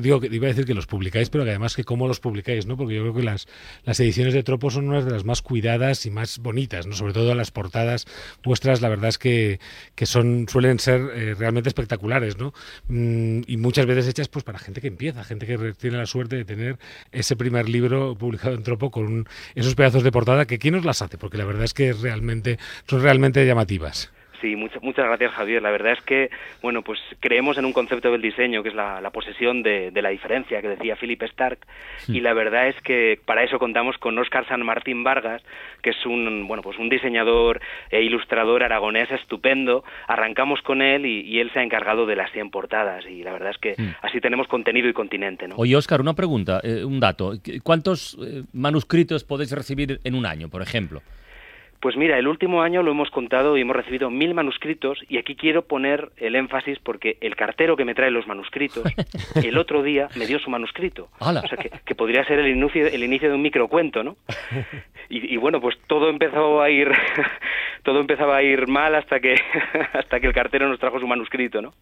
Digo 0.00 0.20
que 0.20 0.28
iba 0.30 0.46
a 0.46 0.48
decir 0.48 0.64
que 0.64 0.74
los 0.74 0.86
publicáis, 0.86 1.30
pero 1.30 1.44
que 1.44 1.50
además 1.50 1.74
que 1.76 1.84
cómo 1.84 2.06
los 2.08 2.20
publicáis, 2.20 2.66
¿no? 2.66 2.76
Porque 2.76 2.94
yo 2.94 3.02
creo 3.02 3.14
que 3.14 3.22
las, 3.22 3.46
las 3.84 3.98
ediciones 4.00 4.34
de 4.34 4.42
Tropo 4.42 4.70
son 4.70 4.88
unas 4.88 5.04
de 5.04 5.10
las 5.12 5.24
más 5.24 5.42
cuidadas 5.42 6.06
y 6.06 6.10
más 6.10 6.38
bonitas, 6.38 6.86
¿no? 6.86 6.94
Sobre 6.94 7.12
todo 7.12 7.34
las 7.34 7.50
portadas 7.50 8.06
vuestras, 8.44 8.80
la 8.80 8.88
verdad 8.88 9.08
es 9.08 9.18
que, 9.18 9.60
que 9.94 10.06
son 10.06 10.46
suelen 10.48 10.78
ser 10.78 11.00
eh, 11.14 11.34
realmente 11.38 11.68
espectaculares, 11.68 12.38
¿no? 12.38 12.52
Mm, 12.88 13.42
y 13.46 13.56
muchas 13.56 13.86
veces 13.86 14.08
hechas 14.08 14.28
pues 14.28 14.44
para 14.44 14.58
gente 14.58 14.80
que 14.80 14.88
empieza, 14.88 15.24
gente 15.24 15.46
que 15.46 15.72
tiene 15.74 15.96
la 15.98 16.06
suerte 16.06 16.36
de 16.36 16.44
tener 16.44 16.78
ese 17.10 17.36
primer 17.36 17.68
libro 17.68 18.14
publicado 18.16 18.54
en 18.54 18.62
Tropo 18.62 18.90
con 18.90 19.04
un- 19.06 19.28
esos 19.54 19.74
pedazos 19.74 20.02
de 20.02 20.12
portada 20.12 20.46
que 20.46 20.58
quién 20.58 20.74
os 20.74 20.84
las 20.84 21.02
hace, 21.02 21.18
porque 21.18 21.38
la 21.38 21.44
verdad 21.44 21.64
es 21.64 21.74
que 21.74 21.92
realmente 21.92 22.58
son 22.88 23.02
realmente 23.02 23.44
llamativas. 23.46 24.10
Sí, 24.42 24.56
muchas, 24.56 24.82
muchas 24.82 25.06
gracias 25.06 25.30
Javier. 25.32 25.62
La 25.62 25.70
verdad 25.70 25.92
es 25.92 26.02
que, 26.02 26.28
bueno, 26.62 26.82
pues 26.82 26.98
creemos 27.20 27.56
en 27.58 27.64
un 27.64 27.72
concepto 27.72 28.10
del 28.10 28.20
diseño 28.20 28.64
que 28.64 28.70
es 28.70 28.74
la, 28.74 29.00
la 29.00 29.10
posesión 29.10 29.62
de, 29.62 29.92
de 29.92 30.02
la 30.02 30.08
diferencia 30.08 30.60
que 30.60 30.68
decía 30.68 30.96
Philip 30.96 31.22
Stark 31.22 31.60
y 32.08 32.20
la 32.20 32.34
verdad 32.34 32.66
es 32.66 32.74
que 32.82 33.20
para 33.24 33.44
eso 33.44 33.60
contamos 33.60 33.96
con 33.98 34.18
Óscar 34.18 34.46
San 34.48 34.66
Martín 34.66 35.04
Vargas, 35.04 35.42
que 35.80 35.90
es 35.90 36.06
un, 36.06 36.48
bueno, 36.48 36.62
pues 36.62 36.76
un 36.80 36.88
diseñador 36.88 37.60
e 37.90 38.02
ilustrador 38.02 38.64
aragonés 38.64 39.08
estupendo. 39.12 39.84
Arrancamos 40.08 40.60
con 40.62 40.82
él 40.82 41.06
y, 41.06 41.20
y 41.20 41.38
él 41.38 41.52
se 41.52 41.60
ha 41.60 41.62
encargado 41.62 42.04
de 42.04 42.16
las 42.16 42.32
100 42.32 42.50
portadas 42.50 43.06
y 43.06 43.22
la 43.22 43.32
verdad 43.32 43.50
es 43.50 43.58
que 43.58 43.76
así 44.02 44.20
tenemos 44.20 44.48
contenido 44.48 44.88
y 44.88 44.92
continente, 44.92 45.46
¿no? 45.46 45.54
Oye, 45.56 45.76
Óscar, 45.76 46.00
una 46.00 46.14
pregunta, 46.14 46.60
eh, 46.64 46.84
un 46.84 46.98
dato. 46.98 47.34
¿Cuántos 47.62 48.18
eh, 48.20 48.42
manuscritos 48.52 49.22
podéis 49.22 49.52
recibir 49.52 50.00
en 50.02 50.16
un 50.16 50.26
año, 50.26 50.48
por 50.48 50.62
ejemplo? 50.62 51.00
Pues 51.82 51.96
mira, 51.96 52.16
el 52.16 52.28
último 52.28 52.62
año 52.62 52.80
lo 52.84 52.92
hemos 52.92 53.10
contado 53.10 53.56
y 53.56 53.62
hemos 53.62 53.74
recibido 53.74 54.08
mil 54.08 54.34
manuscritos 54.34 55.00
y 55.08 55.18
aquí 55.18 55.34
quiero 55.34 55.62
poner 55.62 56.12
el 56.16 56.36
énfasis 56.36 56.78
porque 56.78 57.18
el 57.20 57.34
cartero 57.34 57.76
que 57.76 57.84
me 57.84 57.92
trae 57.92 58.12
los 58.12 58.28
manuscritos 58.28 58.84
el 59.34 59.58
otro 59.58 59.82
día 59.82 60.06
me 60.14 60.28
dio 60.28 60.38
su 60.38 60.48
manuscrito. 60.48 61.08
¡Hala! 61.18 61.40
O 61.40 61.48
sea, 61.48 61.58
que, 61.58 61.72
que 61.84 61.96
podría 61.96 62.24
ser 62.24 62.38
el 62.38 62.56
inicio, 62.56 62.86
el 62.86 63.02
inicio 63.02 63.28
de 63.28 63.34
un 63.34 63.42
microcuento, 63.42 64.04
¿no? 64.04 64.16
Y, 65.08 65.34
y 65.34 65.36
bueno, 65.36 65.60
pues 65.60 65.76
todo 65.88 66.08
empezó 66.08 66.62
a 66.62 66.70
ir, 66.70 66.90
todo 67.82 68.00
empezaba 68.00 68.36
a 68.36 68.42
ir 68.42 68.66
mal 68.66 68.94
hasta 68.94 69.20
que, 69.20 69.34
hasta 69.92 70.20
que 70.20 70.26
el 70.26 70.32
cartero 70.32 70.68
nos 70.68 70.78
trajo 70.78 71.00
su 71.00 71.06
manuscrito, 71.06 71.60
¿no? 71.60 71.74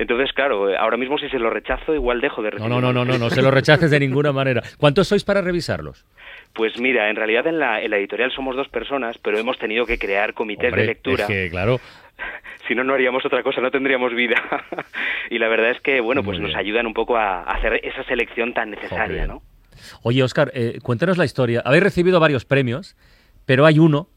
Entonces, 0.00 0.32
claro, 0.32 0.74
ahora 0.78 0.96
mismo 0.96 1.18
si 1.18 1.28
se 1.28 1.38
lo 1.38 1.50
rechazo, 1.50 1.94
igual 1.94 2.22
dejo 2.22 2.40
de 2.42 2.52
No, 2.52 2.56
recibir. 2.56 2.70
no, 2.70 2.80
no, 2.80 2.92
no, 2.92 3.04
no, 3.04 3.18
no 3.18 3.28
se 3.28 3.42
lo 3.42 3.50
rechaces 3.50 3.90
de 3.90 4.00
ninguna 4.06 4.32
manera. 4.32 4.62
¿Cuántos 4.78 5.08
sois 5.08 5.24
para 5.24 5.42
revisarlos? 5.42 6.06
Pues 6.54 6.80
mira, 6.80 7.10
en 7.10 7.16
realidad 7.16 7.46
en 7.46 7.58
la, 7.58 7.82
en 7.82 7.90
la 7.90 7.98
editorial 7.98 8.32
somos 8.32 8.56
dos 8.56 8.68
personas, 8.68 9.18
pero 9.18 9.38
hemos 9.38 9.58
tenido 9.58 9.84
que 9.84 9.98
crear 9.98 10.32
comités 10.32 10.68
Hombre, 10.70 10.82
de 10.82 10.86
lectura. 10.88 11.24
es 11.24 11.28
que, 11.28 11.50
claro, 11.50 11.80
si 12.66 12.74
no, 12.74 12.82
no 12.82 12.94
haríamos 12.94 13.26
otra 13.26 13.42
cosa, 13.42 13.60
no 13.60 13.70
tendríamos 13.70 14.14
vida. 14.14 14.42
y 15.30 15.38
la 15.38 15.48
verdad 15.48 15.70
es 15.72 15.80
que, 15.82 16.00
bueno, 16.00 16.24
pues 16.24 16.40
nos 16.40 16.54
ayudan 16.56 16.86
un 16.86 16.94
poco 16.94 17.18
a 17.18 17.42
hacer 17.42 17.78
esa 17.84 18.02
selección 18.04 18.54
tan 18.54 18.70
necesaria. 18.70 19.26
¿no? 19.26 19.42
Oye, 20.02 20.22
Óscar, 20.22 20.50
eh, 20.54 20.78
cuéntanos 20.82 21.18
la 21.18 21.26
historia. 21.26 21.60
Habéis 21.62 21.82
recibido 21.82 22.18
varios 22.20 22.46
premios, 22.46 22.96
pero 23.44 23.66
hay 23.66 23.78
uno 23.78 24.08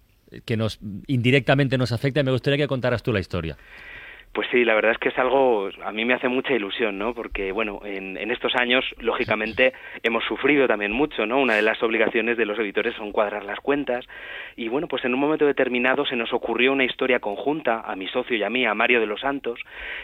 que 0.45 0.55
nos 0.55 0.79
indirectamente 1.07 1.77
nos 1.77 1.91
afecta 1.91 2.21
y 2.21 2.23
me 2.23 2.31
gustaría 2.31 2.57
que 2.57 2.67
contaras 2.67 3.03
tú 3.03 3.11
la 3.11 3.19
historia. 3.19 3.57
Pues 4.33 4.47
sí, 4.51 4.65
la 4.65 4.73
verdad 4.73 4.93
es 4.93 4.97
que 4.97 5.09
es 5.09 5.17
algo, 5.19 5.69
a 5.85 5.91
mí 5.91 6.05
me 6.05 6.15
hace 6.15 6.27
mucha 6.27 6.53
ilusión, 6.53 6.97
¿no? 6.97 7.13
Porque, 7.13 7.51
bueno, 7.51 7.81
en, 7.85 8.17
en 8.17 8.31
estos 8.31 8.55
años, 8.55 8.83
lógicamente, 8.97 9.73
hemos 10.03 10.23
sufrido 10.23 10.67
también 10.67 10.91
mucho, 10.91 11.27
¿no? 11.27 11.39
Una 11.39 11.53
de 11.53 11.61
las 11.61 11.83
obligaciones 11.83 12.35
de 12.35 12.47
los 12.47 12.57
editores 12.57 12.95
son 12.95 13.11
cuadrar 13.11 13.45
las 13.45 13.59
cuentas. 13.59 14.07
Y, 14.55 14.69
bueno, 14.69 14.87
pues 14.87 15.05
en 15.05 15.13
un 15.13 15.19
momento 15.19 15.45
determinado 15.45 16.03
se 16.07 16.15
nos 16.15 16.33
ocurrió 16.33 16.73
una 16.73 16.83
historia 16.83 17.19
conjunta, 17.19 17.81
a 17.81 17.95
mi 17.95 18.07
socio 18.07 18.35
y 18.35 18.41
a 18.41 18.49
mí, 18.49 18.65
a 18.65 18.73
Mario 18.73 18.99
de 18.99 19.05
los 19.05 19.21
Santos. 19.21 19.59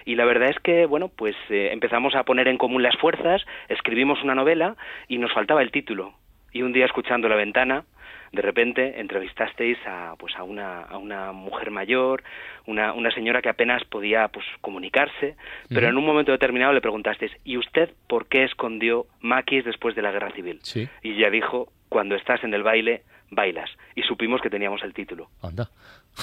Y 0.05 0.13
la 0.13 0.25
verdad 0.25 0.51
es 0.51 0.59
que, 0.59 0.85
bueno, 0.85 1.07
pues 1.07 1.35
eh, 1.49 1.69
empezamos 1.71 2.13
a 2.13 2.23
poner 2.23 2.47
en 2.49 2.59
común 2.59 2.83
las 2.83 2.97
fuerzas, 2.97 3.43
escribimos 3.67 4.21
una 4.23 4.35
novela 4.35 4.75
y 5.07 5.17
nos 5.17 5.33
faltaba 5.33 5.63
el 5.63 5.71
título. 5.71 6.13
Y 6.51 6.61
un 6.61 6.71
día, 6.71 6.85
escuchando 6.85 7.29
la 7.29 7.35
ventana, 7.35 7.83
de 8.31 8.41
repente 8.41 8.99
entrevistasteis 8.99 9.77
a 9.85 10.15
pues 10.17 10.35
a 10.35 10.43
una, 10.43 10.81
a 10.81 10.97
una 10.97 11.31
mujer 11.31 11.71
mayor, 11.71 12.23
una, 12.65 12.93
una 12.93 13.11
señora 13.11 13.41
que 13.41 13.49
apenas 13.49 13.83
podía 13.85 14.27
pues 14.27 14.45
comunicarse, 14.61 15.35
pero 15.69 15.87
en 15.87 15.97
un 15.97 16.05
momento 16.05 16.31
determinado 16.31 16.73
le 16.73 16.81
preguntasteis 16.81 17.31
¿y 17.43 17.57
usted 17.57 17.89
por 18.07 18.27
qué 18.27 18.43
escondió 18.43 19.07
maquis 19.21 19.65
después 19.65 19.95
de 19.95 20.01
la 20.01 20.11
guerra 20.11 20.31
civil? 20.31 20.59
Sí. 20.63 20.87
Y 21.01 21.13
ella 21.13 21.29
dijo 21.29 21.71
cuando 21.89 22.15
estás 22.15 22.43
en 22.43 22.53
el 22.53 22.63
baile 22.63 23.03
bailas 23.31 23.69
y 23.95 24.03
supimos 24.03 24.41
que 24.41 24.49
teníamos 24.49 24.83
el 24.83 24.93
título. 24.93 25.29
Anda. 25.41 25.69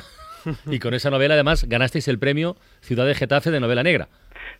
y 0.66 0.78
con 0.78 0.94
esa 0.94 1.10
novela, 1.10 1.34
además, 1.34 1.64
ganasteis 1.68 2.08
el 2.08 2.18
premio 2.18 2.56
Ciudad 2.80 3.06
de 3.06 3.14
Getafe 3.14 3.50
de 3.50 3.60
novela 3.60 3.82
negra. 3.82 4.08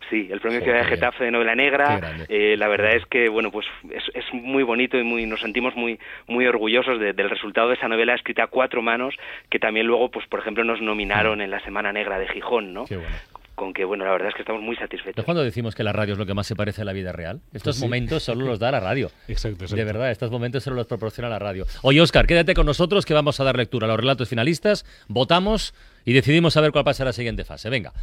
Sí, 0.09 0.27
el 0.31 0.39
premio 0.39 0.59
Joder, 0.59 0.63
Ciudad 0.63 0.79
de 0.89 0.95
Getafe 0.95 1.23
de 1.25 1.31
novela 1.31 1.55
negra. 1.55 1.99
Eh, 2.29 2.55
la 2.57 2.67
verdad 2.67 2.95
es 2.95 3.05
que, 3.07 3.27
bueno, 3.29 3.51
pues 3.51 3.65
es, 3.91 4.03
es 4.13 4.25
muy 4.33 4.63
bonito 4.63 4.97
y 4.97 5.03
muy 5.03 5.25
nos 5.25 5.41
sentimos 5.41 5.75
muy 5.75 5.99
muy 6.27 6.47
orgullosos 6.47 6.99
de- 6.99 7.13
del 7.13 7.29
resultado 7.29 7.67
de 7.69 7.75
esa 7.75 7.87
novela 7.87 8.15
escrita 8.15 8.43
a 8.43 8.47
cuatro 8.47 8.81
manos, 8.81 9.15
que 9.49 9.59
también 9.59 9.85
luego, 9.87 10.09
pues 10.11 10.25
por 10.27 10.39
ejemplo, 10.39 10.63
nos 10.63 10.81
nominaron 10.81 11.41
en 11.41 11.51
la 11.51 11.59
Semana 11.61 11.91
Negra 11.91 12.19
de 12.19 12.27
Gijón, 12.29 12.73
¿no? 12.73 12.85
Qué 12.85 12.97
bueno. 12.97 13.15
Con 13.55 13.73
que, 13.73 13.85
bueno, 13.85 14.05
la 14.05 14.11
verdad 14.11 14.27
es 14.29 14.35
que 14.35 14.43
estamos 14.43 14.61
muy 14.61 14.75
¿Es 14.75 14.79
satisfechos. 14.81 15.25
cuando 15.25 15.43
decimos 15.43 15.73
que 15.73 15.83
la 15.83 15.91
radio 15.91 16.13
es 16.13 16.19
lo 16.19 16.27
que 16.27 16.35
más 16.35 16.45
se 16.45 16.55
parece 16.55 16.83
a 16.83 16.85
la 16.85 16.93
vida 16.93 17.11
real? 17.11 17.41
Estos 17.53 17.77
sí. 17.77 17.81
momentos 17.81 18.21
solo 18.21 18.45
los 18.45 18.59
da 18.59 18.69
la 18.69 18.79
radio. 18.79 19.07
Exacto, 19.27 19.63
exacto. 19.63 19.75
De 19.77 19.83
verdad, 19.83 20.11
estos 20.11 20.29
momentos 20.29 20.63
solo 20.63 20.75
los 20.75 20.85
proporciona 20.85 21.27
la 21.27 21.39
radio. 21.39 21.65
Oye, 21.81 21.99
Óscar, 21.99 22.27
quédate 22.27 22.53
con 22.53 22.67
nosotros 22.67 23.03
que 23.03 23.15
vamos 23.15 23.39
a 23.39 23.43
dar 23.43 23.57
lectura 23.57 23.85
a 23.85 23.87
los 23.87 23.97
relatos 23.99 24.29
finalistas, 24.29 24.85
votamos 25.07 25.73
y 26.05 26.13
decidimos 26.13 26.55
a 26.55 26.61
ver 26.61 26.71
cuál 26.71 26.83
pasa 26.83 27.01
a 27.01 27.07
la 27.07 27.13
siguiente 27.13 27.45
fase. 27.45 27.71
Venga, 27.71 27.93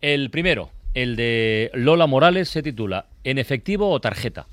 el 0.00 0.30
primero, 0.30 0.70
el 0.94 1.16
de 1.16 1.70
Lola 1.74 2.06
Morales, 2.06 2.48
se 2.48 2.62
titula 2.62 3.06
¿En 3.24 3.38
efectivo 3.38 3.90
o 3.90 4.00
tarjeta? 4.00 4.46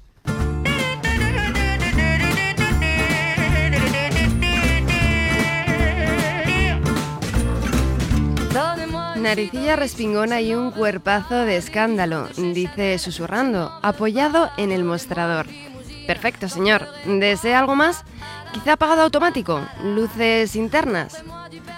Naricilla 9.22 9.76
respingona 9.76 10.42
y 10.42 10.56
un 10.56 10.72
cuerpazo 10.72 11.46
de 11.46 11.56
escándalo, 11.56 12.28
dice 12.36 12.98
susurrando, 12.98 13.72
apoyado 13.84 14.50
en 14.58 14.72
el 14.72 14.84
mostrador. 14.84 15.46
Perfecto, 16.08 16.50
señor. 16.50 16.88
¿Desea 17.06 17.60
algo 17.60 17.76
más? 17.76 18.04
Quizá 18.52 18.74
apagado 18.74 19.04
automático, 19.04 19.62
luces 19.84 20.56
internas. 20.56 21.24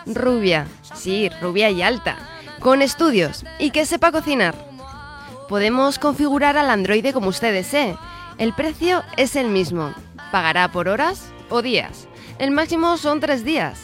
Rubia, 0.05 0.67
sí, 0.95 1.29
rubia 1.41 1.69
y 1.69 1.81
alta, 1.81 2.17
con 2.63 2.81
estudios 2.81 3.43
y 3.59 3.71
que 3.71 3.85
sepa 3.85 4.11
cocinar. 4.11 4.55
Podemos 5.49 5.99
configurar 5.99 6.57
al 6.57 6.69
androide 6.69 7.11
como 7.11 7.27
usted 7.27 7.51
desee. 7.53 7.97
El 8.37 8.53
precio 8.53 9.03
es 9.17 9.35
el 9.35 9.49
mismo. 9.49 9.93
Pagará 10.31 10.71
por 10.71 10.87
horas 10.87 11.31
o 11.49 11.61
días. 11.61 12.07
El 12.39 12.51
máximo 12.51 12.97
son 12.97 13.19
tres 13.19 13.43
días 13.43 13.81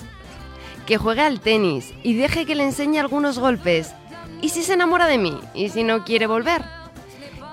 que 0.88 0.98
juegue 0.98 1.22
al 1.22 1.42
tenis 1.42 1.94
y 2.02 2.16
deje 2.16 2.46
que 2.46 2.56
le 2.56 2.64
enseñe 2.64 3.00
algunos 3.00 3.38
golpes. 3.38 3.94
¿Y 4.42 4.50
si 4.50 4.64
se 4.64 4.74
enamora 4.74 5.06
de 5.08 5.18
mí? 5.18 5.38
¿Y 5.54 5.70
si 5.70 5.84
no 5.84 6.06
quiere 6.06 6.26
volver? 6.26 6.64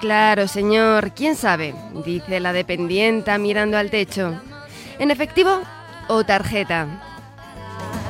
Claro, 0.01 0.47
señor, 0.47 1.13
quién 1.13 1.35
sabe, 1.35 1.75
dice 2.05 2.39
la 2.39 2.53
dependienta 2.53 3.37
mirando 3.37 3.77
al 3.77 3.91
techo. 3.91 4.41
¿En 4.99 5.11
efectivo 5.11 5.61
o 6.09 6.25
tarjeta? 6.25 6.87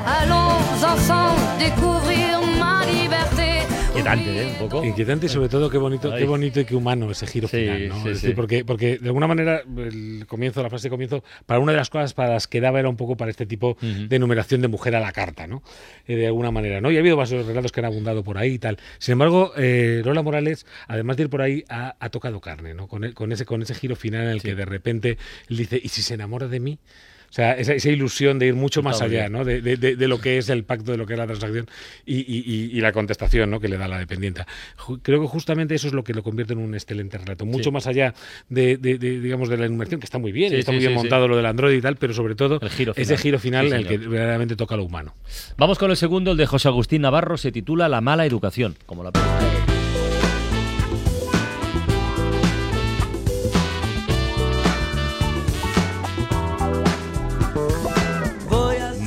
Allons 0.04 0.82
ensemble. 0.82 2.35
Inquietante, 3.96 4.42
¿eh? 4.42 4.46
Un 4.60 4.68
poco. 4.68 4.84
Inquietante 4.84 5.26
y 5.26 5.28
sobre 5.30 5.48
todo 5.48 5.70
qué 5.70 5.78
bonito, 5.78 6.12
Ay. 6.12 6.20
qué 6.20 6.26
bonito 6.26 6.60
y 6.60 6.64
qué 6.66 6.74
humano 6.76 7.10
ese 7.10 7.26
giro 7.26 7.48
Sí, 7.48 7.58
final, 7.58 7.88
¿no? 7.88 7.94
sí, 7.94 8.00
Es 8.00 8.14
decir, 8.16 8.30
sí. 8.30 8.36
porque, 8.36 8.64
porque 8.64 8.98
de 8.98 9.06
alguna 9.08 9.26
manera 9.26 9.62
el 9.78 10.26
comienzo, 10.28 10.62
la 10.62 10.68
frase 10.68 10.84
de 10.88 10.90
comienzo, 10.90 11.24
para 11.46 11.60
una 11.60 11.72
de 11.72 11.78
las 11.78 11.88
cosas 11.88 12.12
para 12.12 12.34
las 12.34 12.46
que 12.46 12.60
daba 12.60 12.78
era 12.78 12.88
un 12.90 12.96
poco 12.96 13.16
para 13.16 13.30
este 13.30 13.46
tipo 13.46 13.76
de 13.80 14.18
numeración 14.18 14.60
de 14.60 14.68
mujer 14.68 14.94
a 14.96 15.00
la 15.00 15.12
carta, 15.12 15.46
¿no? 15.46 15.62
Eh, 16.06 16.14
de 16.16 16.26
alguna 16.26 16.50
manera, 16.50 16.80
¿no? 16.82 16.90
Y 16.90 16.96
ha 16.96 17.00
habido 17.00 17.16
varios 17.16 17.46
relatos 17.46 17.72
que 17.72 17.80
han 17.80 17.86
abundado 17.86 18.22
por 18.22 18.36
ahí 18.36 18.52
y 18.54 18.58
tal. 18.58 18.78
Sin 18.98 19.12
embargo, 19.12 19.52
eh, 19.56 20.02
Lola 20.04 20.22
Morales, 20.22 20.66
además 20.88 21.16
de 21.16 21.22
ir 21.24 21.30
por 21.30 21.40
ahí, 21.40 21.64
ha, 21.70 21.96
ha 21.98 22.10
tocado 22.10 22.40
carne, 22.40 22.74
¿no? 22.74 22.88
Con, 22.88 23.04
el- 23.04 23.14
con 23.14 23.32
ese, 23.32 23.46
con 23.46 23.62
ese 23.62 23.74
giro 23.74 23.96
final 23.96 24.24
en 24.24 24.28
el 24.28 24.40
Sí. 24.40 24.48
que 24.48 24.54
de 24.54 24.64
repente 24.66 25.16
él 25.48 25.56
dice, 25.56 25.80
¿y 25.82 25.88
si 25.88 26.02
se 26.02 26.14
enamora 26.14 26.48
de 26.48 26.60
mí? 26.60 26.78
O 27.28 27.32
sea, 27.36 27.52
esa, 27.52 27.74
esa 27.74 27.88
ilusión 27.90 28.38
de 28.38 28.46
ir 28.46 28.54
mucho 28.54 28.82
más 28.82 29.02
allá. 29.02 29.28
¿no? 29.28 29.44
De, 29.44 29.60
de- 29.60 29.76
de- 29.76 29.96
de 29.96 30.08
lo 30.08 30.20
que 30.20 30.38
es 30.38 30.48
el 30.48 30.64
pacto, 30.64 30.92
de 30.92 30.98
lo 30.98 31.06
que 31.06 31.14
es 31.14 31.18
la 31.18 31.26
transacción 31.26 31.66
y, 32.06 32.16
y- 32.20 32.70
y- 32.72 32.80
la 32.80 32.92
contestación, 32.92 33.50
¿no? 33.50 33.60
Que 33.60 33.68
le 33.68 33.76
da 33.76 33.88
la 33.88 33.98
dependienta. 33.98 34.46
Creo 35.02 35.20
que 35.20 35.26
justamente 35.26 35.74
eso 35.74 35.86
es 35.88 35.92
lo 35.92 36.04
que 36.04 36.14
lo 36.14 36.22
convierte 36.22 36.52
en 36.54 36.60
un 36.60 36.74
excelente 36.74 37.18
relato. 37.18 37.44
Mucho 37.44 37.64
Sí. 37.64 37.70
más 37.72 37.86
allá 37.86 38.14
de, 38.48 38.76
digamos, 38.76 39.48
de 39.48 39.56
la 39.58 39.66
enumeración, 39.66 40.00
que 40.00 40.06
está 40.06 40.18
muy 40.18 40.32
bien, 40.32 40.50
Sí, 40.50 40.56
está 40.56 40.72
sí, 40.72 40.76
muy 40.76 40.86
bien 40.86 40.94
montado 40.94 41.28
lo 41.28 41.36
del 41.36 41.46
Android 41.46 41.76
y 41.76 41.80
tal, 41.80 41.96
pero 41.96 42.14
sobre 42.14 42.34
todo 42.34 42.60
giro 42.70 42.92
ese 42.96 43.16
giro 43.18 43.38
final 43.38 43.66
en 43.66 43.72
el 43.74 43.86
que 43.86 43.98
verdaderamente 43.98 44.56
toca 44.56 44.76
lo 44.76 44.84
humano. 44.84 45.14
Vamos 45.58 45.78
con 45.78 45.90
el 45.90 45.96
segundo, 45.96 46.30
el 46.32 46.36
de 46.36 46.46
José 46.46 46.68
Agustín 46.68 47.02
Navarro, 47.02 47.36
se 47.36 47.52
titula 47.52 47.88
La 47.88 48.00
mala 48.00 48.24
educación, 48.26 48.76
como 48.86 49.02
la 49.02 49.12
película. 49.12 49.75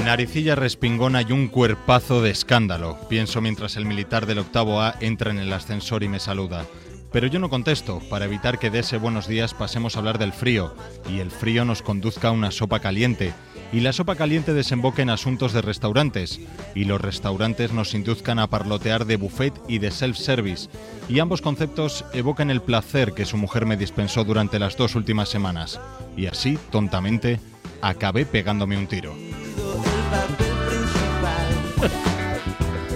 Naricilla 0.09 0.55
respingona 0.55 1.21
y 1.21 1.31
un 1.31 1.49
cuerpazo 1.49 2.23
de 2.23 2.31
escándalo, 2.31 2.97
pienso 3.09 3.41
mientras 3.41 3.77
el 3.77 3.85
militar 3.85 4.25
del 4.25 4.39
octavo 4.39 4.81
A 4.81 4.95
entra 5.01 5.29
en 5.29 5.37
el 5.37 5.53
ascensor 5.53 6.01
y 6.01 6.07
me 6.07 6.19
saluda. 6.19 6.65
Pero 7.11 7.27
yo 7.27 7.37
no 7.37 7.51
contesto, 7.51 8.01
para 8.09 8.25
evitar 8.25 8.57
que 8.57 8.71
de 8.71 8.79
ese 8.79 8.97
buenos 8.97 9.27
días 9.27 9.53
pasemos 9.53 9.95
a 9.95 9.99
hablar 9.99 10.17
del 10.17 10.33
frío, 10.33 10.73
y 11.07 11.19
el 11.19 11.29
frío 11.29 11.63
nos 11.63 11.83
conduzca 11.83 12.29
a 12.29 12.31
una 12.31 12.49
sopa 12.49 12.79
caliente, 12.79 13.33
y 13.71 13.81
la 13.81 13.93
sopa 13.93 14.15
caliente 14.15 14.55
desemboque 14.55 15.03
en 15.03 15.11
asuntos 15.11 15.53
de 15.53 15.61
restaurantes, 15.61 16.39
y 16.73 16.85
los 16.85 16.99
restaurantes 16.99 17.71
nos 17.71 17.93
induzcan 17.93 18.39
a 18.39 18.47
parlotear 18.47 19.05
de 19.05 19.17
buffet 19.17 19.53
y 19.67 19.77
de 19.77 19.91
self-service, 19.91 20.69
y 21.07 21.19
ambos 21.19 21.43
conceptos 21.43 22.03
evocan 22.13 22.49
el 22.49 22.63
placer 22.63 23.13
que 23.13 23.25
su 23.25 23.37
mujer 23.37 23.67
me 23.67 23.77
dispensó 23.77 24.23
durante 24.23 24.57
las 24.57 24.75
dos 24.75 24.95
últimas 24.95 25.29
semanas, 25.29 25.79
y 26.17 26.25
así, 26.25 26.57
tontamente, 26.71 27.39
acabé 27.83 28.25
pegándome 28.25 28.75
un 28.75 28.87
tiro. 28.87 29.28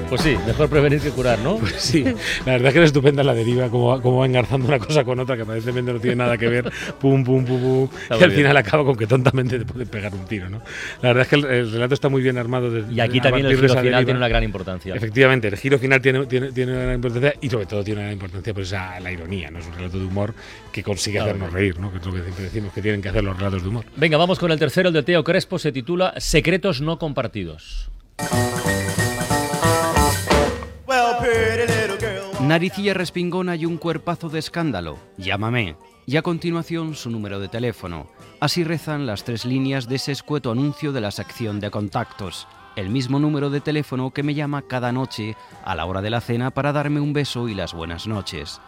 Pues 0.09 0.21
sí, 0.21 0.35
mejor 0.45 0.69
prevenir 0.69 0.99
que 1.01 1.09
curar, 1.09 1.39
¿no? 1.39 1.55
Pues 1.57 1.73
sí, 1.79 2.03
la 2.03 2.51
verdad 2.51 2.67
es 2.67 2.73
que 2.73 2.79
es 2.81 2.85
estupenda 2.85 3.23
la 3.23 3.33
deriva, 3.33 3.67
como, 3.69 3.87
va- 3.87 3.99
como 3.99 4.19
va 4.19 4.27
engarzando 4.27 4.67
una 4.67 4.77
cosa 4.77 5.03
con 5.03 5.19
otra 5.19 5.35
que 5.35 5.41
aparentemente 5.41 5.91
no 5.91 5.99
tiene 5.99 6.17
nada 6.17 6.37
que 6.37 6.47
ver, 6.49 6.71
pum, 6.99 7.23
pum, 7.23 7.43
pum, 7.43 7.59
pum, 7.59 7.89
Está 8.03 8.17
y 8.17 8.23
al 8.23 8.29
bien. 8.29 8.41
final 8.41 8.57
acaba 8.57 8.83
con 8.85 8.95
que 8.95 9.07
tontamente 9.07 9.57
te 9.57 9.65
puede 9.65 9.87
pegar 9.87 10.13
un 10.13 10.25
tiro, 10.25 10.49
¿no? 10.51 10.61
La 11.01 11.09
verdad 11.13 11.23
es 11.23 11.27
que 11.29 11.35
el, 11.37 11.45
el 11.45 11.71
relato 11.71 11.95
está 11.95 12.09
muy 12.09 12.21
bien 12.21 12.37
armado. 12.37 12.69
desde- 12.69 12.93
Y 12.93 12.99
aquí 12.99 13.19
también 13.21 13.47
el 13.47 13.53
de 13.53 13.55
giro 13.55 13.69
final 13.69 13.83
deriva. 13.85 14.03
tiene 14.05 14.17
una 14.19 14.27
gran 14.27 14.43
importancia. 14.43 14.93
Efectivamente, 14.93 15.47
el 15.47 15.57
giro 15.57 15.79
final 15.79 15.99
tiene, 15.99 16.27
tiene, 16.27 16.51
tiene 16.51 16.73
una 16.73 16.81
gran 16.83 16.95
importancia 16.95 17.33
y 17.41 17.49
sobre 17.49 17.65
todo 17.65 17.83
tiene 17.83 18.01
una 18.01 18.05
gran 18.09 18.13
importancia 18.13 18.53
pues, 18.53 18.67
esa, 18.67 18.99
la 18.99 19.11
ironía, 19.11 19.49
¿no? 19.49 19.57
Es 19.59 19.65
un 19.65 19.73
relato 19.73 19.97
de 19.97 20.05
humor 20.05 20.35
que 20.71 20.83
consigue 20.83 21.17
Claro. 21.17 21.31
hacernos 21.31 21.51
reír, 21.53 21.79
¿no? 21.79 21.91
Que 21.91 21.97
es 21.97 22.05
lo 22.05 22.11
que 22.13 22.21
siempre 22.21 22.43
decimos 22.43 22.71
que 22.71 22.83
tienen 22.83 23.01
que 23.01 23.09
hacer 23.09 23.23
los 23.23 23.35
relatos 23.35 23.63
de 23.63 23.69
humor. 23.69 23.85
Venga, 23.95 24.17
vamos 24.17 24.37
con 24.37 24.51
el 24.51 24.59
tercero, 24.59 24.89
el 24.89 24.93
de 24.93 25.01
Teo 25.01 25.23
Crespo, 25.23 25.57
se 25.57 25.71
titula 25.71 26.13
Secretos 26.17 26.81
no 26.81 26.99
compartidos. 26.99 27.89
Naricilla 32.53 32.93
respingona 32.93 33.55
y 33.55 33.65
un 33.65 33.77
cuerpazo 33.77 34.29
de 34.29 34.39
escándalo. 34.39 34.99
Llámame. 35.17 35.77
Y 36.05 36.17
a 36.17 36.21
continuación 36.21 36.93
su 36.93 37.09
número 37.09 37.39
de 37.39 37.47
teléfono. 37.47 38.07
Así 38.41 38.65
rezan 38.65 39.05
las 39.05 39.23
tres 39.23 39.45
líneas 39.45 39.87
de 39.87 39.95
ese 39.95 40.11
escueto 40.11 40.51
anuncio 40.51 40.91
de 40.91 40.99
la 40.99 41.11
sección 41.11 41.61
de 41.61 41.71
contactos. 41.71 42.47
El 42.75 42.89
mismo 42.89 43.17
número 43.17 43.49
de 43.49 43.61
teléfono 43.61 44.11
que 44.11 44.23
me 44.23 44.33
llama 44.33 44.63
cada 44.63 44.91
noche 44.91 45.37
a 45.63 45.73
la 45.73 45.85
hora 45.85 46.01
de 46.01 46.09
la 46.09 46.19
cena 46.19 46.51
para 46.51 46.73
darme 46.73 46.99
un 46.99 47.13
beso 47.13 47.47
y 47.47 47.53
las 47.53 47.73
buenas 47.73 48.07
noches. 48.07 48.59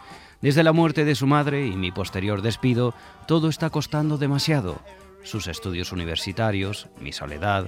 Desde 0.41 0.63
la 0.63 0.71
muerte 0.71 1.03
de 1.03 1.15
su 1.15 1.27
madre 1.27 1.67
y 1.67 1.75
mi 1.75 1.91
posterior 1.91 2.41
despido, 2.41 2.93
todo 3.27 3.49
está 3.49 3.69
costando 3.69 4.17
demasiado. 4.17 4.79
Sus 5.23 5.47
estudios 5.47 5.91
universitarios, 5.91 6.87
mi 6.99 7.11
soledad. 7.11 7.67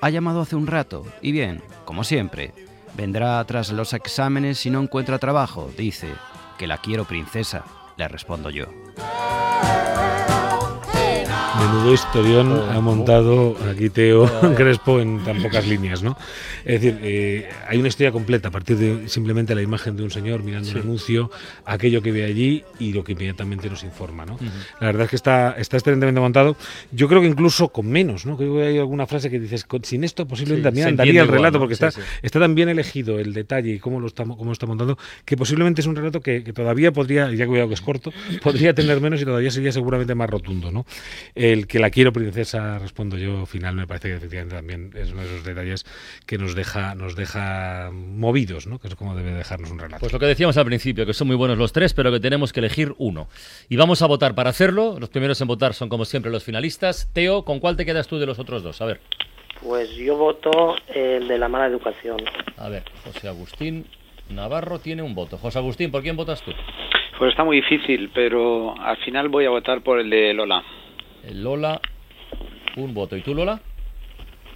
Ha 0.00 0.10
llamado 0.10 0.42
hace 0.42 0.54
un 0.54 0.66
rato, 0.66 1.04
y 1.22 1.32
bien, 1.32 1.60
como 1.84 2.04
siempre, 2.04 2.52
vendrá 2.96 3.44
tras 3.44 3.70
los 3.70 3.92
exámenes 3.92 4.58
si 4.58 4.70
no 4.70 4.80
encuentra 4.80 5.18
trabajo, 5.18 5.70
dice. 5.76 6.08
Que 6.56 6.66
la 6.66 6.78
quiero 6.78 7.04
princesa, 7.04 7.64
le 7.96 8.08
respondo 8.08 8.50
yo. 8.50 8.66
Menudo 11.58 11.92
historión 11.92 12.52
Oh, 12.52 12.70
ha 12.70 12.78
oh. 12.78 12.82
montado 12.82 13.56
aquí 13.70 13.90
Teo 13.90 14.26
vaya. 14.42 14.54
Crespo 14.56 15.00
en 15.00 15.22
tan 15.24 15.42
pocas 15.42 15.66
líneas, 15.66 16.02
¿no? 16.02 16.16
Es 16.64 16.80
decir, 16.80 16.98
eh, 17.02 17.48
hay 17.66 17.78
una 17.78 17.88
historia 17.88 18.12
completa 18.12 18.48
a 18.48 18.50
partir 18.50 18.76
de 18.76 19.08
simplemente 19.08 19.54
la 19.54 19.62
imagen 19.62 19.96
de 19.96 20.02
un 20.04 20.10
señor 20.10 20.42
mirando 20.42 20.68
Sí. 20.68 20.74
un 20.76 20.82
anuncio, 20.82 21.30
aquello 21.64 22.00
que 22.02 22.12
ve 22.12 22.24
allí 22.24 22.64
y 22.78 22.92
lo 22.92 23.02
que 23.04 23.12
inmediatamente 23.12 23.68
nos 23.70 23.82
informa, 23.84 24.24
¿no? 24.26 24.38
La 24.80 24.86
verdad 24.88 25.04
es 25.04 25.10
que 25.10 25.16
está, 25.16 25.54
está 25.58 25.76
excelentemente 25.78 26.20
montado. 26.20 26.56
Yo 26.92 27.08
creo 27.08 27.20
que 27.20 27.26
incluso 27.26 27.68
con 27.68 27.88
menos, 27.88 28.24
¿no? 28.26 28.36
Creo 28.36 28.54
que 28.56 28.62
hay 28.66 28.78
alguna 28.78 29.06
frase 29.06 29.30
que 29.30 29.40
dices, 29.40 29.64
"Con- 29.64 29.84
sin 29.84 30.04
esto 30.04 30.26
posiblemente 30.26 30.62
Sí, 30.62 30.64
también 30.68 30.84
se 30.84 30.88
andaría 30.90 31.10
entiende 31.10 31.20
el 31.22 31.26
igual, 31.26 31.38
relato, 31.38 31.58
¿no? 31.58 31.62
porque 31.62 31.74
Sí, 31.74 31.84
está, 31.84 32.00
está 32.22 32.40
tan 32.40 32.54
bien 32.54 32.68
elegido 32.68 33.18
el 33.18 33.32
detalle 33.32 33.72
y 33.72 33.78
cómo 33.78 34.00
lo 34.00 34.06
está, 34.06 34.24
cómo 34.24 34.52
está 34.52 34.66
montando, 34.66 34.98
que 35.24 35.36
posiblemente 35.36 35.80
es 35.80 35.86
un 35.86 35.96
relato 35.96 36.20
que, 36.20 36.44
que 36.44 36.52
todavía 36.52 36.92
podría, 36.92 37.32
ya 37.32 37.46
cuidado 37.46 37.68
que 37.68 37.74
es 37.74 37.80
corto, 37.80 38.12
podría 38.42 38.74
tener 38.74 39.00
menos 39.00 39.20
y 39.22 39.24
todavía 39.24 39.50
sería 39.50 39.72
seguramente 39.72 40.14
más 40.14 40.28
rotundo, 40.30 40.70
¿no? 40.70 40.84
El 41.52 41.66
que 41.66 41.78
la 41.78 41.88
quiero 41.90 42.12
princesa, 42.12 42.78
respondo 42.78 43.16
yo, 43.16 43.46
final 43.46 43.74
me 43.74 43.86
parece 43.86 44.08
que 44.08 44.16
efectivamente 44.16 44.54
también 44.56 44.90
es 44.94 45.12
uno 45.12 45.22
de 45.22 45.28
esos 45.28 45.44
detalles 45.44 45.86
que 46.26 46.36
nos 46.36 46.54
deja, 46.54 46.94
nos 46.94 47.16
deja 47.16 47.90
movidos, 47.92 48.66
¿no? 48.66 48.78
Que 48.78 48.88
es 48.88 48.94
como 48.94 49.14
debe 49.16 49.32
dejarnos 49.32 49.70
un 49.70 49.78
relato. 49.78 50.00
Pues 50.00 50.12
lo 50.12 50.18
que 50.18 50.26
decíamos 50.26 50.58
al 50.58 50.66
principio, 50.66 51.06
que 51.06 51.14
son 51.14 51.26
muy 51.26 51.36
buenos 51.36 51.56
los 51.56 51.72
tres, 51.72 51.94
pero 51.94 52.12
que 52.12 52.20
tenemos 52.20 52.52
que 52.52 52.60
elegir 52.60 52.92
uno. 52.98 53.28
Y 53.70 53.76
vamos 53.76 54.02
a 54.02 54.06
votar 54.06 54.34
para 54.34 54.50
hacerlo. 54.50 54.96
Los 55.00 55.08
primeros 55.08 55.40
en 55.40 55.48
votar 55.48 55.72
son, 55.72 55.88
como 55.88 56.04
siempre, 56.04 56.30
los 56.30 56.44
finalistas. 56.44 57.08
Teo, 57.14 57.44
¿con 57.44 57.60
cuál 57.60 57.76
te 57.76 57.86
quedas 57.86 58.08
tú 58.08 58.18
de 58.18 58.26
los 58.26 58.38
otros 58.38 58.62
dos? 58.62 58.82
A 58.82 58.84
ver, 58.84 59.00
Pues 59.62 59.90
yo 59.96 60.16
voto 60.16 60.76
el 60.94 61.28
de 61.28 61.38
la 61.38 61.48
mala 61.48 61.66
educación. 61.66 62.18
a 62.58 62.68
ver, 62.68 62.84
José 63.04 63.28
Agustín. 63.28 63.86
Navarro 64.30 64.78
tiene 64.78 65.00
un 65.02 65.14
voto. 65.14 65.38
José 65.38 65.58
Agustín, 65.58 65.90
¿por 65.90 66.02
quién 66.02 66.14
votas 66.14 66.42
tú? 66.42 66.52
Pues 67.18 67.30
está 67.30 67.42
muy 67.44 67.56
difícil, 67.56 68.10
pero 68.14 68.78
al 68.78 68.98
final 68.98 69.30
voy 69.30 69.46
a 69.46 69.50
votar 69.50 69.82
por 69.82 69.98
el 69.98 70.10
de 70.10 70.34
Lola. 70.34 70.62
El 71.24 71.42
Lola, 71.42 71.80
un 72.76 72.94
voto. 72.94 73.16
¿Y 73.16 73.22
tú, 73.22 73.34
Lola? 73.34 73.60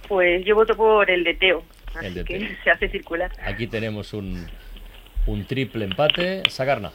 Pues 0.07 0.45
yo 0.45 0.55
voto 0.55 0.75
por 0.75 1.09
el 1.09 1.23
de 1.23 1.33
Teo. 1.35 1.63
Así 1.95 2.07
El 2.07 2.13
de 2.15 2.25
que 2.25 2.39
Teo. 2.39 2.49
se 2.63 2.69
hace 2.71 2.89
circular. 2.89 3.31
Aquí 3.45 3.67
tenemos 3.67 4.13
un, 4.13 4.45
un 5.27 5.45
triple 5.45 5.85
empate. 5.85 6.43
Sagarna, 6.49 6.91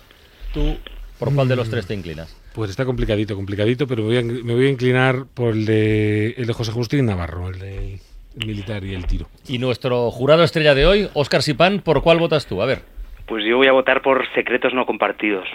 ¿tú 0.52 0.76
por 1.18 1.34
cuál 1.34 1.48
de 1.48 1.56
los 1.56 1.70
tres 1.70 1.86
te 1.86 1.94
inclinas? 1.94 2.34
Pues 2.54 2.70
está 2.70 2.84
complicadito, 2.84 3.36
complicadito, 3.36 3.86
pero 3.86 4.02
me 4.02 4.08
voy 4.08 4.16
a, 4.18 4.22
me 4.22 4.54
voy 4.54 4.66
a 4.66 4.70
inclinar 4.70 5.24
por 5.34 5.52
el 5.54 5.64
de, 5.66 6.30
el 6.36 6.46
de 6.46 6.52
José 6.52 6.70
Agustín 6.72 7.06
Navarro, 7.06 7.48
el 7.48 7.58
de 7.58 8.00
el 8.40 8.46
militar 8.46 8.84
y 8.84 8.94
el 8.94 9.06
tiro. 9.06 9.26
Y 9.48 9.58
nuestro 9.58 10.10
jurado 10.10 10.44
estrella 10.44 10.74
de 10.74 10.86
hoy, 10.86 11.08
Óscar 11.14 11.42
Sipán, 11.42 11.80
¿por 11.80 12.02
cuál 12.02 12.18
votas 12.18 12.46
tú? 12.46 12.62
A 12.62 12.66
ver. 12.66 12.82
Pues 13.26 13.44
yo 13.44 13.56
voy 13.56 13.66
a 13.66 13.72
votar 13.72 14.00
por 14.02 14.24
secretos 14.34 14.72
no 14.74 14.86
compartidos. 14.86 15.46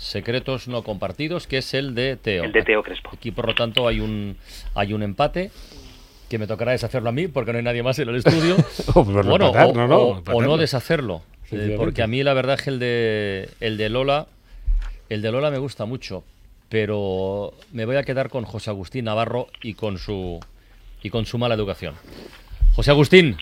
Secretos 0.00 0.66
no 0.66 0.82
compartidos, 0.82 1.46
que 1.46 1.58
es 1.58 1.74
el 1.74 1.94
de 1.94 2.16
Teo. 2.16 2.44
El 2.44 2.52
de 2.52 2.62
Teo 2.62 2.82
Crespo. 2.82 3.10
Aquí, 3.12 3.30
por 3.30 3.46
lo 3.46 3.54
tanto, 3.54 3.86
hay 3.86 4.00
un, 4.00 4.36
hay 4.74 4.94
un 4.94 5.02
empate 5.02 5.50
que 6.30 6.38
me 6.38 6.46
tocará 6.46 6.72
deshacerlo 6.72 7.10
a 7.10 7.12
mí 7.12 7.28
porque 7.28 7.52
no 7.52 7.58
hay 7.58 7.64
nadie 7.64 7.82
más 7.82 7.98
en 7.98 8.08
el 8.08 8.16
estudio. 8.16 8.56
Oh, 8.94 9.04
pues 9.04 9.26
bueno, 9.26 9.48
empatar, 9.48 9.66
o, 9.68 9.72
no, 9.74 9.86
no, 9.86 9.98
o- 9.98 10.52
o 10.52 10.56
deshacerlo. 10.56 11.22
eh, 11.52 11.74
porque 11.76 12.02
a 12.02 12.06
mí 12.06 12.22
la 12.22 12.32
verdad 12.32 12.54
es 12.58 12.62
que 12.62 12.70
el 12.70 12.78
de, 12.78 13.50
el 13.60 13.76
de 13.76 13.88
Lola, 13.90 14.26
el 15.10 15.20
de 15.20 15.30
Lola 15.32 15.50
me 15.50 15.58
gusta 15.58 15.84
mucho, 15.84 16.24
pero 16.70 17.52
me 17.72 17.84
voy 17.84 17.96
a 17.96 18.02
quedar 18.02 18.30
con 18.30 18.44
José 18.44 18.70
Agustín 18.70 19.04
Navarro 19.04 19.48
y 19.62 19.74
con 19.74 19.98
su 19.98 20.40
y 21.02 21.10
con 21.10 21.26
su 21.26 21.36
mala 21.36 21.54
educación. 21.56 21.94
José 22.74 22.90
Agustín, 22.92 23.36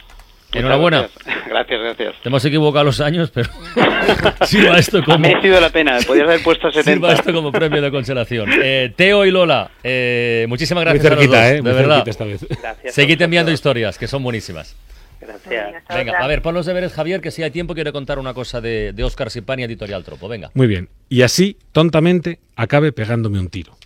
enhorabuena. 0.52 1.08
Gracias, 1.24 1.46
gracias. 1.48 1.80
gracias. 1.80 2.14
Te 2.22 2.28
hemos 2.28 2.44
equivocado 2.44 2.84
los 2.84 3.00
años, 3.00 3.30
pero 3.30 3.50
sirva 4.46 4.78
esto 4.78 4.98
Ha 4.98 5.04
como 5.04 5.18
merecido 5.18 5.60
la 5.60 5.70
pena, 5.70 5.98
podías 6.06 6.26
haber 6.26 6.42
puesto 6.42 6.70
70. 6.70 6.90
sirva 6.90 7.12
esto 7.12 7.32
como 7.32 7.52
premio 7.52 7.82
de 7.82 7.90
consolación. 7.90 8.48
Eh, 8.62 8.92
Teo 8.96 9.24
y 9.26 9.30
Lola, 9.30 9.70
eh, 9.82 10.46
muchísimas 10.48 10.84
Muy 10.84 10.92
gracias 10.98 11.12
a 11.12 11.14
los 11.14 11.18
cerquita, 11.24 11.40
dos, 11.42 11.50
¿eh? 11.50 11.62
de 11.62 11.72
verdad. 11.72 12.04
cerquita 12.04 12.10
esta 12.10 12.24
vez. 12.24 12.60
Gracias. 12.60 12.94
Seguid 12.94 13.22
enviando 13.22 13.52
historias, 13.52 13.98
que 13.98 14.06
son 14.06 14.22
buenísimas. 14.22 14.76
Gracias. 15.20 15.82
Venga, 15.88 16.12
a 16.18 16.26
ver, 16.28 16.42
pon 16.42 16.54
los 16.54 16.64
deberes, 16.64 16.92
Javier, 16.92 17.20
que 17.20 17.30
si 17.30 17.42
hay 17.42 17.50
tiempo 17.50 17.74
quiero 17.74 17.92
contar 17.92 18.18
una 18.18 18.34
cosa 18.34 18.60
de, 18.60 18.92
de 18.92 19.04
Oscar 19.04 19.30
Sipani, 19.30 19.64
editorial 19.64 20.04
Tropo. 20.04 20.28
Venga. 20.28 20.50
Muy 20.54 20.68
bien. 20.68 20.88
Y 21.08 21.22
así, 21.22 21.56
tontamente, 21.72 22.38
acabe 22.54 22.92
pegándome 22.92 23.40
un 23.40 23.48
tiro. 23.48 23.76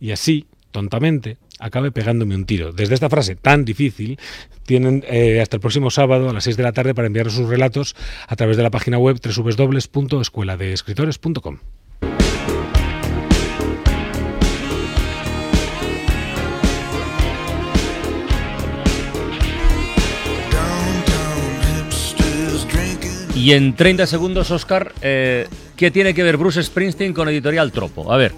Y 0.00 0.10
así, 0.12 0.46
tontamente, 0.70 1.36
acabe 1.58 1.90
pegándome 1.92 2.34
un 2.34 2.46
tiro. 2.46 2.72
Desde 2.72 2.94
esta 2.94 3.10
frase 3.10 3.36
tan 3.36 3.64
difícil, 3.64 4.18
tienen 4.64 5.04
eh, 5.08 5.40
hasta 5.40 5.56
el 5.56 5.60
próximo 5.60 5.90
sábado 5.90 6.30
a 6.30 6.32
las 6.32 6.44
6 6.44 6.56
de 6.56 6.62
la 6.62 6.72
tarde 6.72 6.94
para 6.94 7.06
enviar 7.06 7.30
sus 7.30 7.46
relatos 7.48 7.94
a 8.26 8.36
través 8.36 8.56
de 8.56 8.62
la 8.62 8.70
página 8.70 8.96
web 8.98 9.20
www.escueladeescritores.com. 9.20 11.58
Y 23.36 23.52
en 23.52 23.74
30 23.74 24.06
segundos, 24.06 24.50
Oscar, 24.50 24.94
eh, 25.02 25.46
¿qué 25.76 25.90
tiene 25.90 26.14
que 26.14 26.22
ver 26.22 26.38
Bruce 26.38 26.62
Springsteen 26.62 27.12
con 27.12 27.28
editorial 27.28 27.72
Tropo? 27.72 28.10
A 28.10 28.16
ver. 28.16 28.32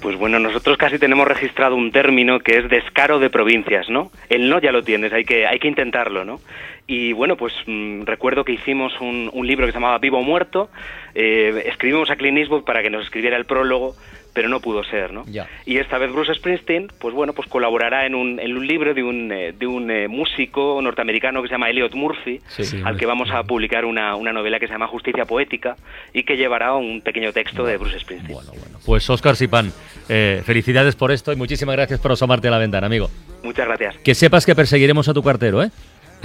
Pues 0.00 0.16
bueno, 0.16 0.38
nosotros 0.38 0.76
casi 0.76 0.98
tenemos 0.98 1.26
registrado 1.26 1.74
un 1.74 1.90
término 1.90 2.38
que 2.38 2.58
es 2.58 2.68
descaro 2.68 3.18
de 3.18 3.30
provincias, 3.30 3.88
¿no? 3.88 4.12
El 4.28 4.48
no 4.48 4.60
ya 4.60 4.70
lo 4.70 4.82
tienes, 4.82 5.12
hay 5.12 5.24
que, 5.24 5.46
hay 5.46 5.58
que 5.58 5.66
intentarlo, 5.66 6.24
¿no? 6.24 6.40
Y 6.86 7.12
bueno, 7.12 7.36
pues 7.36 7.52
mm, 7.66 8.02
recuerdo 8.04 8.44
que 8.44 8.52
hicimos 8.52 8.98
un, 9.00 9.28
un 9.32 9.46
libro 9.46 9.66
que 9.66 9.72
se 9.72 9.76
llamaba 9.78 9.98
Vivo 9.98 10.18
o 10.18 10.22
Muerto, 10.22 10.70
eh, 11.14 11.64
escribimos 11.66 12.10
a 12.10 12.16
Clint 12.16 12.38
Eastwood 12.38 12.64
para 12.64 12.80
que 12.80 12.90
nos 12.90 13.04
escribiera 13.04 13.36
el 13.36 13.44
prólogo, 13.44 13.96
pero 14.38 14.48
no 14.48 14.60
pudo 14.60 14.84
ser, 14.84 15.12
¿no? 15.12 15.24
Ya. 15.26 15.48
Y 15.66 15.78
esta 15.78 15.98
vez 15.98 16.12
Bruce 16.12 16.32
Springsteen, 16.32 16.92
pues 17.00 17.12
bueno, 17.12 17.32
pues 17.32 17.48
colaborará 17.48 18.06
en 18.06 18.14
un, 18.14 18.38
en 18.38 18.56
un 18.56 18.64
libro 18.64 18.94
de 18.94 19.02
un, 19.02 19.32
eh, 19.32 19.52
de 19.52 19.66
un 19.66 19.90
eh, 19.90 20.06
músico 20.06 20.78
norteamericano 20.80 21.42
que 21.42 21.48
se 21.48 21.54
llama 21.54 21.68
Elliot 21.68 21.92
Murphy, 21.96 22.40
Sí. 22.46 22.62
Sí, 22.62 22.80
al 22.84 22.96
que 22.96 23.04
vamos 23.04 23.30
a 23.32 23.42
publicar 23.42 23.84
una, 23.84 24.14
una 24.14 24.32
novela 24.32 24.60
que 24.60 24.68
se 24.68 24.74
llama 24.74 24.86
Justicia 24.86 25.24
Poética 25.24 25.74
y 26.14 26.22
que 26.22 26.36
llevará 26.36 26.72
un 26.74 27.00
pequeño 27.00 27.32
texto 27.32 27.64
de 27.64 27.78
Bruce 27.78 27.98
Springsteen. 27.98 28.38
Pues 28.86 29.10
Oscar 29.10 29.34
Sipán, 29.34 29.72
eh, 30.08 30.40
felicidades 30.46 30.94
por 30.94 31.10
esto 31.10 31.32
y 31.32 31.36
muchísimas 31.36 31.74
gracias 31.74 31.98
por 31.98 32.12
asomarte 32.12 32.46
a 32.46 32.52
la 32.52 32.58
ventana, 32.58 32.86
amigo. 32.86 33.10
Muchas 33.42 33.66
gracias. 33.66 33.96
Que 34.04 34.14
sepas 34.14 34.46
que 34.46 34.54
perseguiremos 34.54 35.08
a 35.08 35.14
tu 35.14 35.24
cartero, 35.24 35.64
¿eh? 35.64 35.70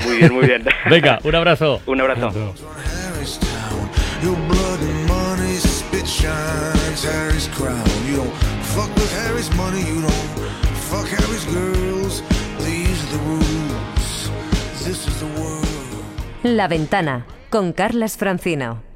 Muy 0.05 0.17
bien, 0.17 0.33
muy 0.33 0.45
bien. 0.45 0.63
Venga, 0.87 1.17
un 1.23 1.33
abrazo. 1.33 1.81
Un 1.87 1.99
abrazo. 1.99 2.53
Your 4.21 4.35
blood 4.47 4.73
fuck 10.89 11.07
Harry's 11.07 11.45
girls. 11.45 12.21
These 12.59 13.03
are 13.03 13.17
the 13.17 13.23
rules. 13.25 13.63
La 16.43 16.67
ventana 16.67 17.25
con 17.49 17.71
Carlas 17.71 18.17
Francino. 18.17 18.92